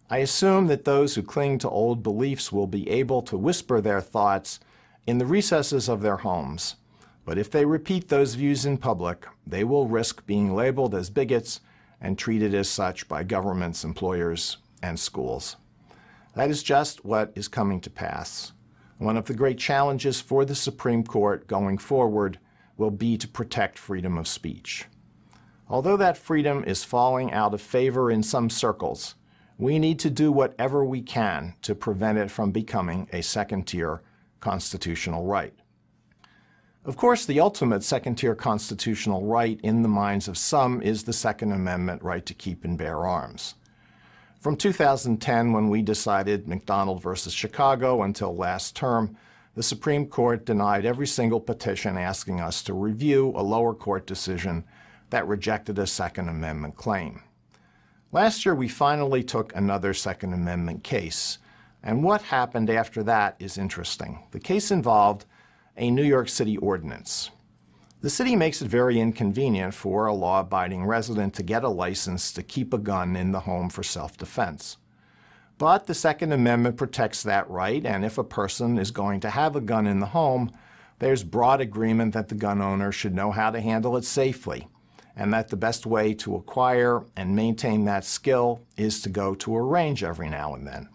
I 0.09 0.19
assume 0.19 0.69
that 0.69 0.85
those 0.85 1.17
who 1.17 1.25
cling 1.25 1.59
to 1.59 1.69
old 1.69 2.05
beliefs 2.05 2.53
will 2.53 2.69
be 2.69 2.89
able 2.89 3.23
to 3.23 3.37
whisper 3.37 3.81
their 3.81 4.01
thoughts 4.01 4.61
in 5.09 5.19
the 5.19 5.27
recesses 5.27 5.89
of 5.89 6.03
their 6.03 6.19
homes. 6.19 6.77
But 7.27 7.39
if 7.39 7.51
they 7.51 7.67
repeat 7.67 8.09
those 8.09 8.37
views 8.37 8.65
in 8.65 8.79
public, 8.79 9.27
they 9.45 9.65
will 9.65 9.89
risk 9.89 10.25
being 10.27 10.55
labeled 10.55 10.95
as 10.95 11.11
bigots 11.11 11.61
and 12.01 12.17
treated 12.17 12.55
as 12.55 12.69
such 12.69 13.09
by 13.09 13.25
governments, 13.25 13.85
employers, 13.85 14.59
and 14.81 14.99
schools. 14.99 15.57
That 16.35 16.51
is 16.51 16.63
just 16.63 17.05
what 17.05 17.33
is 17.35 17.49
coming 17.49 17.81
to 17.81 17.91
pass. 17.91 18.53
One 18.99 19.17
of 19.17 19.25
the 19.25 19.35
great 19.35 19.59
challenges 19.59 20.21
for 20.21 20.45
the 20.45 20.55
Supreme 20.55 21.03
Court 21.03 21.49
going 21.49 21.79
forward 21.79 22.39
will 22.77 22.93
be 22.93 23.19
to 23.19 23.27
protect 23.27 23.77
freedom 23.77 24.17
of 24.17 24.29
speech. 24.29 24.85
Although 25.69 25.97
that 25.97 26.17
freedom 26.17 26.63
is 26.65 26.85
falling 26.85 27.33
out 27.33 27.53
of 27.53 27.61
favor 27.61 28.09
in 28.09 28.23
some 28.23 28.49
circles, 28.49 29.17
we 29.59 29.81
need 29.81 29.99
to 29.99 30.11
do 30.11 30.31
whatever 30.31 30.85
we 30.85 31.03
can 31.03 31.55
to 31.63 31.75
prevent 31.75 32.19
it 32.19 32.31
from 32.31 32.53
becoming 32.53 33.09
a 33.13 33.23
second 33.23 33.67
tier 33.67 34.03
constitutional 34.39 35.25
right. 35.25 35.55
Of 36.87 36.97
course, 36.97 37.27
the 37.27 37.41
ultimate 37.41 37.83
second 37.83 38.15
tier 38.15 38.37
constitutional 38.37 39.25
right 39.25 39.59
in 39.65 39.83
the 39.83 39.89
minds 39.89 40.29
of 40.29 40.39
some 40.39 40.81
is 40.81 41.03
the 41.03 41.13
Second 41.13 41.51
Amendment 41.51 42.01
right 42.01 42.25
to 42.25 42.33
keep 42.33 42.65
and 42.65 42.79
bear 42.79 43.05
arms. 43.05 43.57
From 44.39 44.55
2010, 44.55 45.53
when 45.53 45.69
we 45.69 45.83
decided 45.83 46.47
McDonald 46.47 47.03
versus 47.03 47.33
Chicago, 47.33 48.03
until 48.03 48.37
last 48.37 48.77
term, 48.77 49.17
the 49.57 49.65
Supreme 49.65 50.07
Court 50.07 50.47
denied 50.47 50.87
every 50.87 51.09
single 51.09 51.41
petition 51.41 51.99
asking 51.99 52.41
us 52.41 52.63
to 52.63 52.73
review 52.73 53.33
a 53.35 53.43
lower 53.43 53.75
court 53.75 54.07
decision 54.07 54.63
that 55.11 55.27
rejected 55.27 55.81
a 55.81 55.89
Second 55.89 56.29
Amendment 56.29 56.77
claim. 56.77 57.21
Last 58.13 58.47
year, 58.47 58.55
we 58.55 58.69
finally 58.69 59.25
took 59.25 59.53
another 59.57 59.93
Second 59.93 60.35
Amendment 60.35 60.85
case, 60.85 61.39
and 61.83 62.05
what 62.05 62.23
happened 62.23 62.71
after 62.71 63.03
that 63.03 63.35
is 63.41 63.59
interesting. 63.59 64.23
The 64.31 64.39
case 64.39 64.71
involved 64.71 65.25
a 65.77 65.91
New 65.91 66.03
York 66.03 66.29
City 66.29 66.57
ordinance. 66.57 67.31
The 68.01 68.11
city 68.11 68.35
makes 68.35 68.63
it 68.63 68.69
very 68.69 68.99
inconvenient 68.99 69.75
for 69.75 70.07
a 70.07 70.15
law 70.15 70.41
abiding 70.41 70.87
resident 70.87 71.35
to 71.35 71.43
get 71.43 71.65
a 71.65 71.69
license 71.69 72.33
to 72.33 72.43
keep 72.43 72.73
a 72.73 72.79
gun 72.79 73.17
in 73.17 73.33
the 73.33 73.41
home 73.41 73.69
for 73.69 73.83
self 73.83 74.17
defense. 74.17 74.79
But 75.59 75.87
the 75.87 75.95
Second 75.95 76.33
Amendment 76.33 76.77
protects 76.77 77.23
that 77.23 77.49
right, 77.51 77.85
and 77.85 78.05
if 78.05 78.19
a 78.19 78.25
person 78.25 78.79
is 78.79 78.91
going 78.91 79.21
to 79.21 79.31
have 79.31 79.57
a 79.57 79.61
gun 79.61 79.87
in 79.87 80.01
the 80.01 80.07
home, 80.07 80.51
there's 80.99 81.23
broad 81.23 81.61
agreement 81.61 82.15
that 82.15 82.29
the 82.29 82.35
gun 82.35 82.63
owner 82.63 82.93
should 82.93 83.15
know 83.15 83.31
how 83.31 83.51
to 83.51 83.61
handle 83.61 83.97
it 83.97 84.05
safely, 84.05 84.69
and 85.15 85.33
that 85.33 85.49
the 85.49 85.57
best 85.57 85.85
way 85.85 86.15
to 86.15 86.37
acquire 86.37 87.05
and 87.17 87.35
maintain 87.35 87.85
that 87.85 88.05
skill 88.05 88.61
is 88.77 89.03
to 89.03 89.09
go 89.09 89.35
to 89.35 89.55
a 89.57 89.63
range 89.63 90.05
every 90.05 90.29
now 90.29 90.55
and 90.55 90.67
then. 90.67 90.89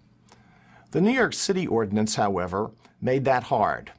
The 0.91 1.01
New 1.01 1.11
York 1.11 1.33
City 1.33 1.67
ordinance, 1.67 2.15
however, 2.15 2.71
made 3.01 3.25
that 3.25 3.43
hard 3.43 3.91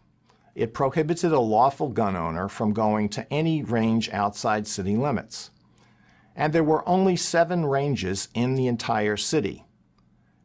it 0.54 0.74
prohibited 0.74 1.32
a 1.32 1.40
lawful 1.40 1.88
gun 1.88 2.14
owner 2.14 2.48
from 2.48 2.72
going 2.72 3.08
to 3.08 3.32
any 3.32 3.62
range 3.62 4.10
outside 4.10 4.66
city 4.66 4.96
limits. 4.96 5.50
And 6.36 6.52
there 6.52 6.64
were 6.64 6.86
only 6.88 7.16
seven 7.16 7.66
ranges 7.66 8.28
in 8.34 8.54
the 8.54 8.66
entire 8.66 9.16
city. 9.16 9.64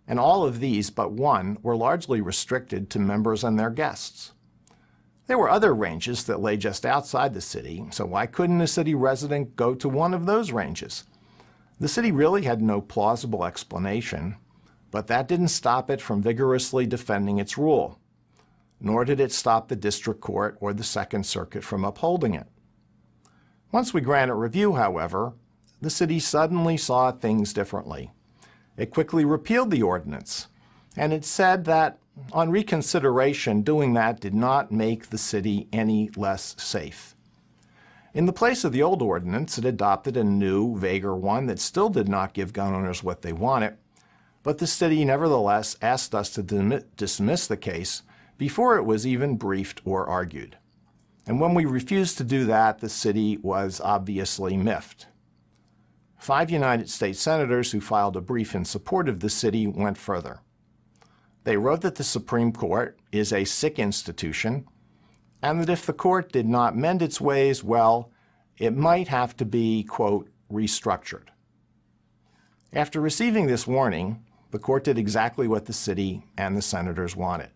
And 0.08 0.20
all 0.20 0.46
of 0.46 0.60
these 0.60 0.90
but 0.90 1.12
one 1.12 1.58
were 1.62 1.76
largely 1.76 2.22
restricted 2.22 2.90
to 2.90 3.00
members 3.00 3.44
and 3.44 3.60
their 3.60 3.70
guests. 3.70 4.32
There 5.28 5.38
were 5.38 5.50
other 5.50 5.76
ranges 5.76 6.24
that 6.24 6.40
lay 6.40 6.56
just 6.56 6.86
outside 6.86 7.34
the 7.34 7.42
city, 7.42 7.86
so 7.92 8.06
why 8.06 8.28
couldn't 8.28 8.62
a 8.62 8.68
city 8.68 8.96
resident 8.96 9.58
go 9.58 9.76
to 9.76 9.90
one 9.90 10.14
of 10.14 10.26
those 10.26 10.54
ranges? 10.54 11.04
The 11.82 11.90
city 11.90 12.14
really 12.14 12.44
had 12.44 12.62
no 12.62 12.80
plausible 12.80 13.44
explanation, 13.44 14.38
but 14.90 15.08
that 15.08 15.28
didn't 15.28 15.50
stop 15.50 15.90
it 15.90 16.02
from 16.02 16.22
vigorously 16.22 16.86
defending 16.86 17.40
its 17.40 17.58
rule 17.58 18.00
nor 18.80 19.06
did 19.06 19.20
it 19.20 19.32
stop 19.32 19.68
the 19.68 19.76
district 19.76 20.22
court 20.22 20.58
or 20.60 20.74
the 20.74 20.84
Second 20.84 21.26
Circuit 21.26 21.64
from 21.64 21.84
upholding 21.84 22.34
it. 22.34 22.48
Once 23.72 23.94
we 23.94 24.02
granted 24.02 24.36
review, 24.36 24.74
however, 24.74 25.34
the 25.82 25.90
city 25.90 26.20
suddenly 26.20 26.78
saw 26.78 27.12
things 27.12 27.54
differently. 27.54 28.12
It 28.78 28.92
quickly 28.92 29.26
repealed 29.26 29.72
the 29.72 29.84
ordinance, 29.84 30.48
and 30.96 31.12
it 31.12 31.26
said 31.26 31.66
that 31.66 32.00
on 32.32 32.50
reconsideration, 32.50 33.62
doing 33.62 33.94
that 33.94 34.20
did 34.20 34.34
not 34.34 34.72
make 34.72 35.08
the 35.08 35.18
city 35.18 35.68
any 35.72 36.10
less 36.16 36.56
safe. 36.58 37.16
In 38.14 38.26
the 38.26 38.34
place 38.34 38.64
of 38.64 38.72
the 38.72 38.82
old 38.82 39.02
ordinance, 39.04 39.60
it 39.60 39.66
adopted 39.66 40.18
a 40.18 40.24
new, 40.24 40.76
vaguer 40.78 41.16
one 41.16 41.46
that 41.48 41.60
still 41.60 41.90
did 41.90 42.08
not 42.08 42.34
give 42.34 42.54
gun 42.54 42.74
owners 42.74 43.04
what 43.04 43.22
they 43.22 43.34
wanted, 43.34 43.78
but 44.42 44.58
the 44.58 44.66
city 44.66 45.06
nevertheless 45.06 45.76
asked 45.82 46.16
us 46.16 46.32
to 46.32 46.82
dismiss 46.96 47.46
the 47.48 47.58
case 47.58 48.02
before 48.38 48.78
it 48.78 48.84
was 48.84 49.08
even 49.08 49.38
briefed 49.38 49.82
or 49.86 50.06
argued. 50.08 50.58
And 51.26 51.40
when 51.40 51.54
we 51.54 51.66
refused 51.66 52.18
to 52.18 52.24
do 52.24 52.46
that, 52.46 52.80
the 52.80 52.90
city 52.90 53.38
was 53.38 53.82
obviously 53.82 54.56
miffed. 54.56 55.08
Five 56.18 56.50
United 56.50 56.90
States 56.90 57.20
senators 57.20 57.72
who 57.72 57.82
filed 57.82 58.16
a 58.16 58.22
brief 58.22 58.56
in 58.56 58.66
support 58.66 59.10
of 59.10 59.20
the 59.20 59.30
city 59.30 59.68
went 59.68 59.98
further. 59.98 60.40
They 61.44 61.58
wrote 61.58 61.82
that 61.82 61.96
the 61.96 62.04
Supreme 62.04 62.52
Court 62.52 63.00
is 63.12 63.32
a 63.32 63.46
sick 63.46 63.80
institution 63.80 64.68
and 65.42 65.62
that 65.62 65.70
if 65.70 65.86
the 65.86 65.94
court 65.94 66.32
did 66.32 66.48
not 66.48 66.76
mend 66.76 67.02
its 67.02 67.22
ways, 67.22 67.64
well, 67.64 68.12
it 68.58 68.76
might 68.76 69.08
have 69.08 69.38
to 69.38 69.46
be, 69.46 69.84
quote, 69.84 70.30
restructured. 70.52 71.28
After 72.74 73.00
receiving 73.00 73.48
this 73.48 73.68
warning, 73.68 74.24
the 74.52 74.60
court 74.60 74.84
did 74.84 74.98
exactly 74.98 75.48
what 75.48 75.66
the 75.66 75.74
city 75.74 76.24
and 76.38 76.58
the 76.58 76.62
senators 76.62 77.16
wanted. 77.16 77.50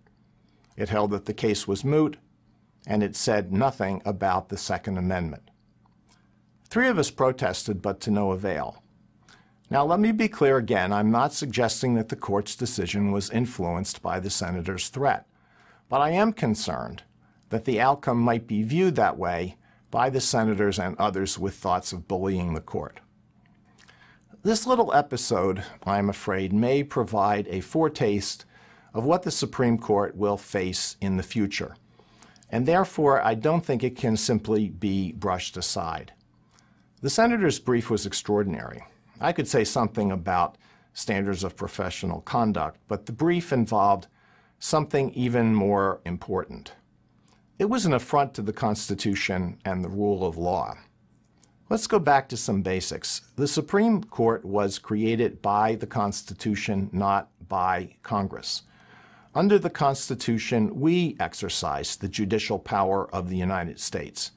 It 0.75 0.89
held 0.89 1.11
that 1.11 1.25
the 1.25 1.33
case 1.33 1.67
was 1.67 1.83
moot, 1.83 2.17
and 2.87 3.03
it 3.03 3.15
said 3.15 3.51
nothing 3.51 4.01
about 4.05 4.49
the 4.49 4.57
Second 4.57 4.97
Amendment. 4.97 5.43
Three 6.69 6.87
of 6.87 6.97
us 6.97 7.11
protested, 7.11 7.81
but 7.81 7.99
to 8.01 8.11
no 8.11 8.31
avail. 8.31 8.81
Now, 9.69 9.85
let 9.85 9.99
me 9.99 10.11
be 10.11 10.27
clear 10.27 10.57
again 10.57 10.91
I'm 10.91 11.11
not 11.11 11.33
suggesting 11.33 11.95
that 11.95 12.09
the 12.09 12.15
court's 12.15 12.55
decision 12.55 13.11
was 13.11 13.29
influenced 13.29 14.01
by 14.01 14.19
the 14.19 14.29
senator's 14.29 14.89
threat, 14.89 15.25
but 15.89 16.01
I 16.01 16.11
am 16.11 16.33
concerned 16.33 17.03
that 17.49 17.65
the 17.65 17.79
outcome 17.79 18.19
might 18.19 18.47
be 18.47 18.63
viewed 18.63 18.95
that 18.95 19.17
way 19.17 19.57
by 19.91 20.09
the 20.09 20.21
senators 20.21 20.79
and 20.79 20.97
others 20.97 21.37
with 21.37 21.55
thoughts 21.55 21.91
of 21.93 22.07
bullying 22.07 22.53
the 22.53 22.61
court. 22.61 22.99
This 24.43 24.65
little 24.65 24.93
episode, 24.93 25.63
I'm 25.85 26.09
afraid, 26.09 26.51
may 26.51 26.83
provide 26.83 27.47
a 27.47 27.61
foretaste 27.61 28.45
of 28.93 29.05
what 29.05 29.23
the 29.23 29.31
Supreme 29.31 29.77
Court 29.77 30.15
will 30.15 30.37
face 30.37 30.97
in 31.01 31.17
the 31.17 31.23
future. 31.23 31.75
And 32.49 32.65
therefore, 32.65 33.21
I 33.21 33.35
don't 33.35 33.65
think 33.65 33.83
it 33.83 33.95
can 33.95 34.17
simply 34.17 34.69
be 34.69 35.13
brushed 35.13 35.55
aside. 35.55 36.13
The 37.01 37.09
senator's 37.09 37.59
brief 37.59 37.89
was 37.89 38.05
extraordinary. 38.05 38.83
I 39.19 39.31
could 39.31 39.47
say 39.47 39.63
something 39.63 40.11
about 40.11 40.57
standards 40.93 41.43
of 41.43 41.55
professional 41.55 42.21
conduct, 42.21 42.79
but 42.87 43.05
the 43.05 43.13
brief 43.13 43.53
involved 43.53 44.07
something 44.59 45.11
even 45.13 45.55
more 45.55 46.01
important. 46.05 46.73
It 47.57 47.69
was 47.69 47.85
an 47.85 47.93
affront 47.93 48.33
to 48.33 48.41
the 48.41 48.53
Constitution 48.53 49.57
and 49.63 49.83
the 49.83 49.89
rule 49.89 50.25
of 50.25 50.37
law. 50.37 50.75
Let's 51.69 51.87
go 51.87 51.99
back 51.99 52.27
to 52.29 52.37
some 52.37 52.61
basics. 52.61 53.21
The 53.37 53.47
Supreme 53.47 54.03
Court 54.03 54.43
was 54.43 54.77
created 54.77 55.41
by 55.41 55.75
the 55.75 55.87
Constitution, 55.87 56.89
not 56.91 57.29
by 57.47 57.95
Congress. 58.03 58.63
Under 59.33 59.57
the 59.57 59.69
Constitution, 59.69 60.77
we 60.77 61.15
exercise 61.17 61.95
the 61.95 62.09
judicial 62.09 62.59
power 62.59 63.09
of 63.15 63.29
the 63.29 63.37
United 63.37 63.79
States. 63.79 64.31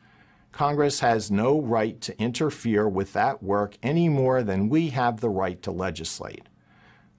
Congress 0.53 1.01
has 1.01 1.33
no 1.33 1.61
right 1.61 2.01
to 2.01 2.17
interfere 2.21 2.89
with 2.89 3.13
that 3.13 3.43
work 3.43 3.77
any 3.83 4.09
more 4.09 4.45
than 4.45 4.69
we 4.69 4.91
have 4.91 5.21
the 5.21 5.29
right 5.29 5.61
to 5.63 5.73
legislate. 5.73 6.49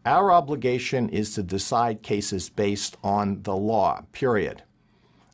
Our 0.05 0.31
obligation 0.31 1.09
is 1.09 1.33
to 1.35 1.43
decide 1.43 2.01
cases 2.01 2.47
based 2.47 2.95
on 3.03 3.43
the 3.43 3.57
law, 3.57 4.03
period. 4.13 4.63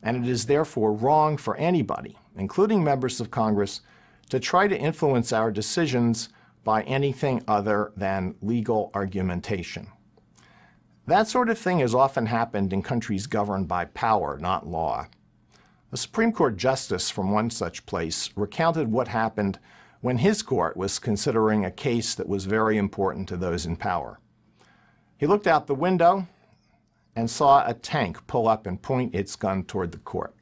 And 0.02 0.16
it 0.16 0.28
is 0.28 0.46
therefore 0.46 0.92
wrong 0.94 1.36
for 1.36 1.56
anybody, 1.58 2.18
including 2.36 2.82
members 2.82 3.20
of 3.20 3.30
Congress, 3.30 3.82
to 4.30 4.40
try 4.40 4.66
to 4.66 4.76
influence 4.76 5.32
our 5.32 5.52
decisions 5.52 6.28
by 6.64 6.82
anything 6.82 7.44
other 7.46 7.92
than 7.96 8.34
legal 8.42 8.90
argumentation. 8.94 9.86
That 11.06 11.26
sort 11.26 11.48
of 11.48 11.58
thing 11.58 11.80
has 11.80 11.94
often 11.94 12.26
happened 12.26 12.72
in 12.72 12.82
countries 12.82 13.26
governed 13.26 13.66
by 13.66 13.86
power, 13.86 14.38
not 14.38 14.68
law. 14.68 15.08
A 15.90 15.96
Supreme 15.96 16.32
Court 16.32 16.56
justice 16.56 17.10
from 17.10 17.32
one 17.32 17.50
such 17.50 17.86
place 17.86 18.30
recounted 18.36 18.92
what 18.92 19.08
happened 19.08 19.58
when 20.00 20.18
his 20.18 20.42
court 20.42 20.76
was 20.76 21.00
considering 21.00 21.64
a 21.64 21.70
case 21.70 22.14
that 22.14 22.28
was 22.28 22.44
very 22.44 22.78
important 22.78 23.28
to 23.28 23.36
those 23.36 23.66
in 23.66 23.76
power. 23.76 24.20
He 25.16 25.26
looked 25.26 25.46
out 25.46 25.66
the 25.66 25.74
window 25.74 26.28
and 27.16 27.28
saw 27.28 27.66
a 27.66 27.74
tank 27.74 28.26
pull 28.26 28.48
up 28.48 28.66
and 28.66 28.80
point 28.80 29.14
its 29.14 29.36
gun 29.36 29.64
toward 29.64 29.92
the 29.92 29.98
court. 29.98 30.34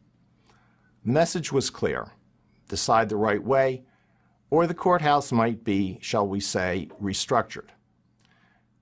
The 1.05 1.12
message 1.12 1.53
was 1.53 1.70
clear 1.70 2.12
decide 2.68 3.09
the 3.09 3.16
right 3.16 3.42
way, 3.42 3.83
or 4.49 4.64
the 4.66 4.75
courthouse 4.75 5.33
might 5.33 5.64
be, 5.64 5.99
shall 6.01 6.27
we 6.27 6.38
say, 6.38 6.88
restructured. 7.03 7.66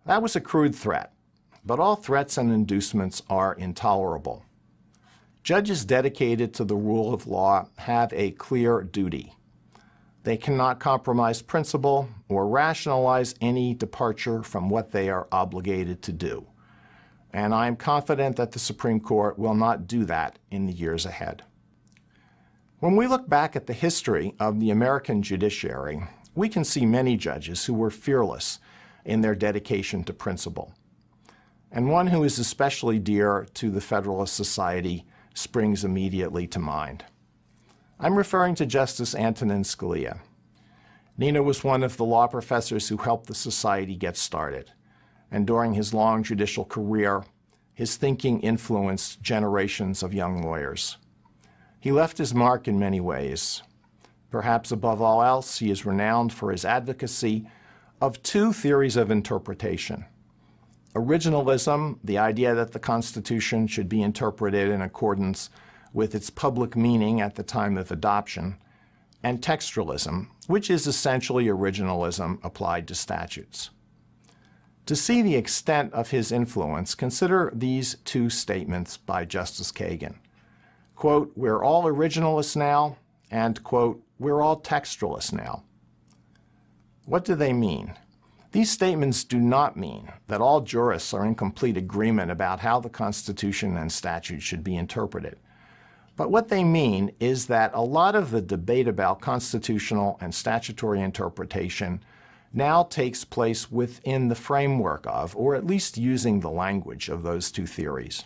That 0.05 0.21
was 0.21 0.37
a 0.37 0.43
crude 0.43 0.75
threat, 0.75 1.14
but 1.69 1.79
all 1.79 1.97
threats 1.97 2.39
and 2.39 2.51
inducements 2.51 3.23
are 3.29 3.53
intolerable. 3.53 4.43
Judges 5.43 5.85
dedicated 5.85 6.55
to 6.55 6.65
the 6.65 6.75
rule 6.75 7.13
of 7.13 7.27
law 7.27 7.69
have 7.77 8.11
a 8.15 8.31
clear 8.31 8.81
duty. 8.81 9.35
They 10.25 10.39
cannot 10.39 10.81
compromise 10.81 11.43
principle 11.43 12.09
or 12.27 12.49
rationalize 12.49 13.35
any 13.43 13.75
departure 13.75 14.43
from 14.43 14.71
what 14.71 14.93
they 14.93 15.11
are 15.11 15.29
obligated 15.31 16.01
to 16.05 16.13
do. 16.13 16.47
And 17.35 17.55
I 17.55 17.67
am 17.67 17.77
confident 17.77 18.37
that 18.37 18.53
the 18.53 18.59
Supreme 18.59 18.99
Court 18.99 19.39
will 19.39 19.55
not 19.55 19.87
do 19.87 20.07
that 20.07 20.39
in 20.51 20.65
the 20.65 20.73
years 20.73 21.05
ahead. 21.05 21.43
When 22.79 22.97
we 22.97 23.07
look 23.07 23.29
back 23.29 23.57
at 23.57 23.67
the 23.67 23.75
history 23.75 24.35
of 24.41 24.59
the 24.59 24.71
American 24.71 25.23
judiciary, 25.23 26.03
we 26.35 26.49
can 26.49 26.65
see 26.65 26.87
many 26.87 27.19
judges 27.19 27.67
who 27.67 27.75
were 27.75 27.91
fearless 27.91 28.59
in 29.05 29.21
their 29.21 29.35
dedication 29.35 30.03
to 30.05 30.15
principle. 30.15 30.73
And 31.71 31.91
one 31.91 32.07
who 32.07 32.25
is 32.25 32.39
especially 32.39 32.99
dear 32.99 33.47
to 33.55 33.71
the 33.71 33.81
Federalist 33.81 34.35
Society 34.35 35.05
springs 35.35 35.85
immediately 35.85 36.47
to 36.49 36.59
mind. 36.59 37.05
I'm 38.01 38.17
referring 38.17 38.55
to 38.57 38.67
Justice 38.67 39.15
Antonin 39.15 39.65
Scalia. 39.65 40.21
Nino 41.19 41.43
was 41.43 41.65
one 41.65 41.83
of 41.83 41.97
the 41.97 42.05
law 42.05 42.27
professors 42.27 42.89
who 42.89 42.97
helped 42.97 43.27
the 43.27 43.35
society 43.35 43.97
get 43.97 44.17
started, 44.17 44.73
and 45.31 45.47
during 45.47 45.75
his 45.75 45.93
long 45.93 46.23
judicial 46.23 46.65
career, 46.65 47.25
his 47.75 47.97
thinking 47.97 48.41
influenced 48.41 49.21
generations 49.21 50.03
of 50.03 50.15
young 50.15 50.43
lawyers. 50.43 50.97
He 51.81 51.93
left 51.93 52.19
his 52.19 52.35
mark 52.35 52.67
in 52.67 52.79
many 52.79 53.01
ways. 53.01 53.63
Perhaps 54.31 54.73
above 54.73 55.03
all 55.03 55.23
else, 55.23 55.59
he 55.59 55.71
is 55.71 55.87
renowned 55.87 56.33
for 56.33 56.51
his 56.51 56.65
advocacy 56.65 57.47
of 58.01 58.23
two 58.23 58.53
theories 58.53 58.97
of 58.97 59.11
interpretation 59.11 60.07
originalism, 60.94 61.98
the 62.03 62.18
idea 62.18 62.55
that 62.55 62.72
the 62.72 62.79
Constitution 62.79 63.66
should 63.66 63.88
be 63.88 64.03
interpreted 64.03 64.70
in 64.70 64.83
accordance 64.83 65.51
with 65.92 66.14
its 66.14 66.31
public 66.31 66.77
meaning 66.77 67.20
at 67.20 67.35
the 67.35 67.42
time 67.42 67.77
of 67.77 67.90
adoption, 67.90 68.57
and 69.22 69.40
textualism, 69.40 70.29
which 70.46 70.70
is 70.70 70.87
essentially 70.87 71.46
originalism 71.46 72.38
applied 72.44 72.87
to 72.88 72.94
statutes. 72.94 73.70
To 74.87 74.96
see 74.96 75.20
the 75.20 75.37
extent 75.37 75.92
of 75.92 76.11
his 76.11 76.33
influence, 76.33 76.94
consider 76.94 77.53
these 77.55 77.96
two 78.05 78.31
statements 78.31 78.96
by 78.96 79.24
Justice 79.24 79.70
Kagan. 79.70 80.14
Quote, 80.94 81.33
we're 81.37 81.62
all 81.62 81.85
originalists 81.85 82.57
now, 82.57 82.96
and 83.31 83.62
quote, 83.62 84.03
we're 84.18 84.40
all 84.40 84.61
textualists 84.61 85.33
now. 85.33 85.64
What 87.05 87.24
do 87.24 87.35
they 87.35 87.53
mean? 87.53 87.94
These 88.59 88.73
statements 88.73 89.23
do 89.23 89.38
not 89.38 89.77
mean 89.77 90.11
that 90.27 90.40
all 90.40 90.62
jurists 90.62 91.14
are 91.14 91.25
in 91.25 91.37
complete 91.37 91.77
agreement 91.77 92.33
about 92.33 92.59
how 92.59 92.81
the 92.81 92.88
Constitution 92.88 93.77
and 93.77 93.92
statutes 93.92 94.42
should 94.42 94.64
be 94.64 94.75
interpreted. 94.75 95.38
But 96.16 96.33
what 96.33 96.49
they 96.49 96.64
mean 96.64 97.12
is 97.21 97.47
that 97.47 97.71
a 97.73 97.81
lot 97.81 98.16
of 98.16 98.33
the 98.33 98.42
debate 98.42 98.88
about 98.88 99.21
constitutional 99.21 100.18
and 100.21 100.35
statutory 100.35 101.01
interpretation 101.01 102.03
now 102.53 102.83
takes 102.83 103.25
place 103.25 103.71
within 103.71 104.27
the 104.27 104.35
framework 104.35 105.07
of, 105.07 105.37
or 105.37 105.55
at 105.55 105.64
least 105.64 105.97
using 105.97 106.40
the 106.40 106.51
language 106.51 107.09
of 107.09 107.23
those 107.23 107.53
two 107.53 107.64
theories. 107.64 108.25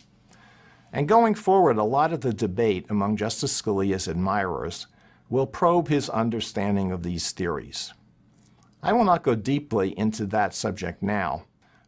And 0.95 1.07
going 1.07 1.35
forward, 1.35 1.77
a 1.77 1.85
lot 1.85 2.11
of 2.11 2.23
the 2.23 2.33
debate 2.33 2.87
among 2.88 3.18
Justice 3.18 3.61
Scalia's 3.61 4.09
admirers 4.09 4.87
will 5.29 5.47
probe 5.47 5.88
his 5.88 6.09
understanding 6.09 6.90
of 6.90 7.03
these 7.03 7.33
theories. 7.33 7.92
I 8.85 8.92
will 8.92 9.05
not 9.05 9.23
go 9.23 9.37
deeply 9.37 9.97
into 9.97 10.27
that 10.27 10.55
subject 10.55 11.05
now, 11.05 11.45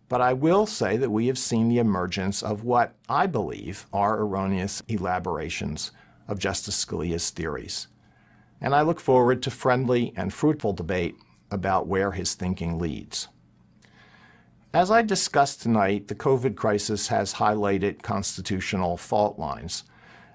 but 0.08 0.20
I 0.20 0.32
will 0.32 0.64
say 0.64 0.96
that 0.96 1.10
we 1.10 1.26
have 1.26 1.38
seen 1.38 1.68
the 1.68 1.78
emergence 1.78 2.40
of 2.40 2.62
what 2.62 2.94
I 3.08 3.26
believe 3.26 3.86
are 3.92 4.20
erroneous 4.20 4.80
elaborations 4.86 5.90
of 6.28 6.38
Justice 6.38 6.84
Scalia's 6.84 7.30
theories. 7.30 7.88
And 8.60 8.76
I 8.76 8.82
look 8.82 9.00
forward 9.00 9.42
to 9.42 9.50
friendly 9.50 10.12
and 10.16 10.32
fruitful 10.32 10.72
debate 10.72 11.16
about 11.50 11.88
where 11.88 12.12
his 12.12 12.34
thinking 12.34 12.78
leads. 12.78 13.26
As 14.72 14.88
I 14.88 15.02
discussed 15.02 15.62
tonight, 15.62 16.06
the 16.06 16.14
COVID 16.14 16.54
crisis 16.54 17.08
has 17.08 17.34
highlighted 17.34 18.02
constitutional 18.02 18.96
fault 18.96 19.36
lines. 19.36 19.82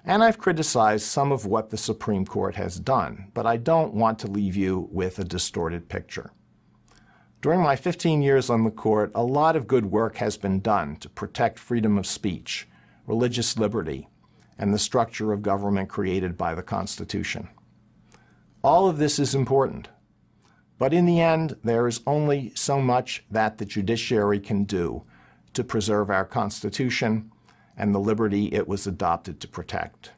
And 0.04 0.22
I've 0.22 0.38
criticized 0.38 1.06
some 1.06 1.32
of 1.32 1.46
what 1.46 1.70
the 1.70 1.78
Supreme 1.78 2.26
Court 2.26 2.54
has 2.56 2.78
done, 2.78 3.30
but 3.32 3.46
I 3.46 3.56
don't 3.56 3.94
want 3.94 4.18
to 4.18 4.30
leave 4.30 4.56
you 4.56 4.88
with 4.92 5.18
a 5.18 5.24
distorted 5.24 5.88
picture. 5.88 6.30
During 7.42 7.62
my 7.62 7.74
15 7.74 8.20
years 8.20 8.50
on 8.50 8.64
the 8.64 8.70
court, 8.70 9.10
a 9.14 9.22
lot 9.22 9.56
of 9.56 9.66
good 9.66 9.86
work 9.86 10.16
has 10.16 10.36
been 10.36 10.60
done 10.60 10.96
to 10.96 11.08
protect 11.08 11.58
freedom 11.58 11.96
of 11.96 12.06
speech, 12.06 12.68
religious 13.06 13.56
liberty, 13.56 14.08
and 14.58 14.74
the 14.74 14.78
structure 14.78 15.32
of 15.32 15.40
government 15.40 15.88
created 15.88 16.36
by 16.36 16.54
the 16.54 16.62
Constitution. 16.62 17.48
All 18.62 18.90
of 18.90 18.98
this 18.98 19.18
is 19.18 19.34
important. 19.34 19.88
But 20.76 20.92
in 20.92 21.06
the 21.06 21.20
end, 21.20 21.56
there 21.64 21.88
is 21.88 22.02
only 22.06 22.52
so 22.54 22.78
much 22.78 23.24
that 23.30 23.56
the 23.56 23.64
judiciary 23.64 24.38
can 24.38 24.64
do 24.64 25.04
to 25.54 25.64
preserve 25.64 26.10
our 26.10 26.26
Constitution 26.26 27.32
and 27.74 27.94
the 27.94 28.00
liberty 28.00 28.46
it 28.52 28.68
was 28.68 28.86
adopted 28.86 29.40
to 29.40 29.48
protect. 29.48 30.12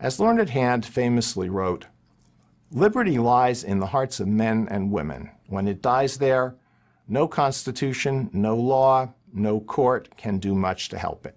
As 0.00 0.18
Learned 0.18 0.48
Hand 0.48 0.86
famously 0.86 1.50
wrote, 1.50 1.86
Liberty 2.70 3.18
lies 3.18 3.62
in 3.62 3.80
the 3.80 3.86
hearts 3.86 4.18
of 4.18 4.28
men 4.28 4.66
and 4.70 4.90
women. 4.90 5.30
When 5.48 5.68
it 5.68 5.82
dies 5.82 6.18
there, 6.18 6.56
no 7.08 7.28
constitution, 7.28 8.30
no 8.32 8.56
law, 8.56 9.12
no 9.32 9.60
court 9.60 10.16
can 10.16 10.38
do 10.38 10.54
much 10.54 10.88
to 10.88 10.98
help 10.98 11.26
it. 11.26 11.36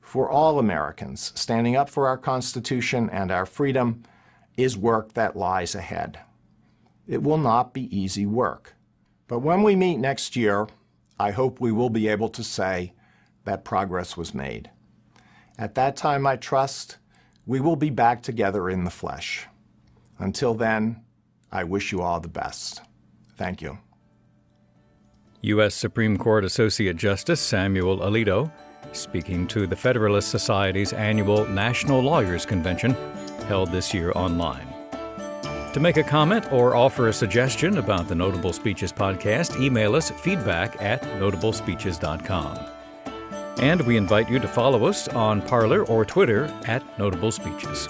For 0.00 0.28
all 0.28 0.58
Americans, 0.58 1.32
standing 1.36 1.76
up 1.76 1.88
for 1.88 2.08
our 2.08 2.18
Constitution 2.18 3.08
and 3.10 3.30
our 3.30 3.46
freedom 3.46 4.02
is 4.56 4.76
work 4.76 5.12
that 5.12 5.36
lies 5.36 5.76
ahead. 5.76 6.18
It 7.06 7.22
will 7.22 7.38
not 7.38 7.72
be 7.72 7.96
easy 7.96 8.26
work. 8.26 8.74
But 9.28 9.38
when 9.38 9.62
we 9.62 9.76
meet 9.76 9.98
next 9.98 10.34
year, 10.34 10.66
I 11.18 11.30
hope 11.30 11.60
we 11.60 11.70
will 11.70 11.90
be 11.90 12.08
able 12.08 12.28
to 12.30 12.42
say 12.42 12.92
that 13.44 13.64
progress 13.64 14.16
was 14.16 14.34
made. 14.34 14.70
At 15.56 15.76
that 15.76 15.94
time, 15.94 16.26
I 16.26 16.36
trust 16.36 16.96
we 17.46 17.60
will 17.60 17.76
be 17.76 17.90
back 17.90 18.22
together 18.22 18.68
in 18.68 18.82
the 18.82 18.90
flesh. 18.90 19.46
Until 20.18 20.54
then, 20.54 21.04
I 21.52 21.64
wish 21.64 21.92
you 21.92 22.02
all 22.02 22.20
the 22.20 22.28
best. 22.28 22.82
Thank 23.36 23.62
you. 23.62 23.78
U.S. 25.42 25.74
Supreme 25.74 26.18
Court 26.18 26.44
Associate 26.44 26.96
Justice 26.96 27.40
Samuel 27.40 27.98
Alito, 27.98 28.52
speaking 28.92 29.46
to 29.48 29.66
the 29.66 29.76
Federalist 29.76 30.28
Society's 30.28 30.92
annual 30.92 31.46
National 31.46 32.00
Lawyers 32.00 32.44
Convention 32.44 32.94
held 33.46 33.72
this 33.72 33.94
year 33.94 34.12
online. 34.14 34.66
To 35.72 35.80
make 35.80 35.96
a 35.96 36.02
comment 36.02 36.52
or 36.52 36.74
offer 36.74 37.08
a 37.08 37.12
suggestion 37.12 37.78
about 37.78 38.08
the 38.08 38.14
Notable 38.14 38.52
Speeches 38.52 38.92
podcast, 38.92 39.60
email 39.60 39.94
us 39.94 40.10
feedback 40.10 40.80
at 40.82 41.02
notablespeeches.com. 41.02 42.58
And 43.58 43.80
we 43.82 43.96
invite 43.96 44.28
you 44.28 44.38
to 44.40 44.48
follow 44.48 44.86
us 44.86 45.06
on 45.08 45.42
Parler 45.42 45.84
or 45.84 46.04
Twitter 46.04 46.46
at 46.66 46.82
Notable 46.98 47.30
Speeches. 47.30 47.88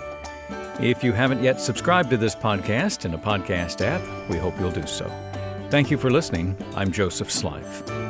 If 0.82 1.04
you 1.04 1.12
haven't 1.12 1.42
yet 1.42 1.60
subscribed 1.60 2.08
to 2.08 2.16
this 2.16 2.34
podcast 2.34 3.04
in 3.04 3.12
a 3.12 3.18
podcast 3.18 3.84
app, 3.84 4.00
we 4.30 4.38
hope 4.38 4.58
you'll 4.58 4.70
do 4.70 4.86
so. 4.86 5.10
Thank 5.68 5.90
you 5.90 5.98
for 5.98 6.10
listening. 6.10 6.56
I'm 6.74 6.90
Joseph 6.90 7.28
Slife. 7.28 8.09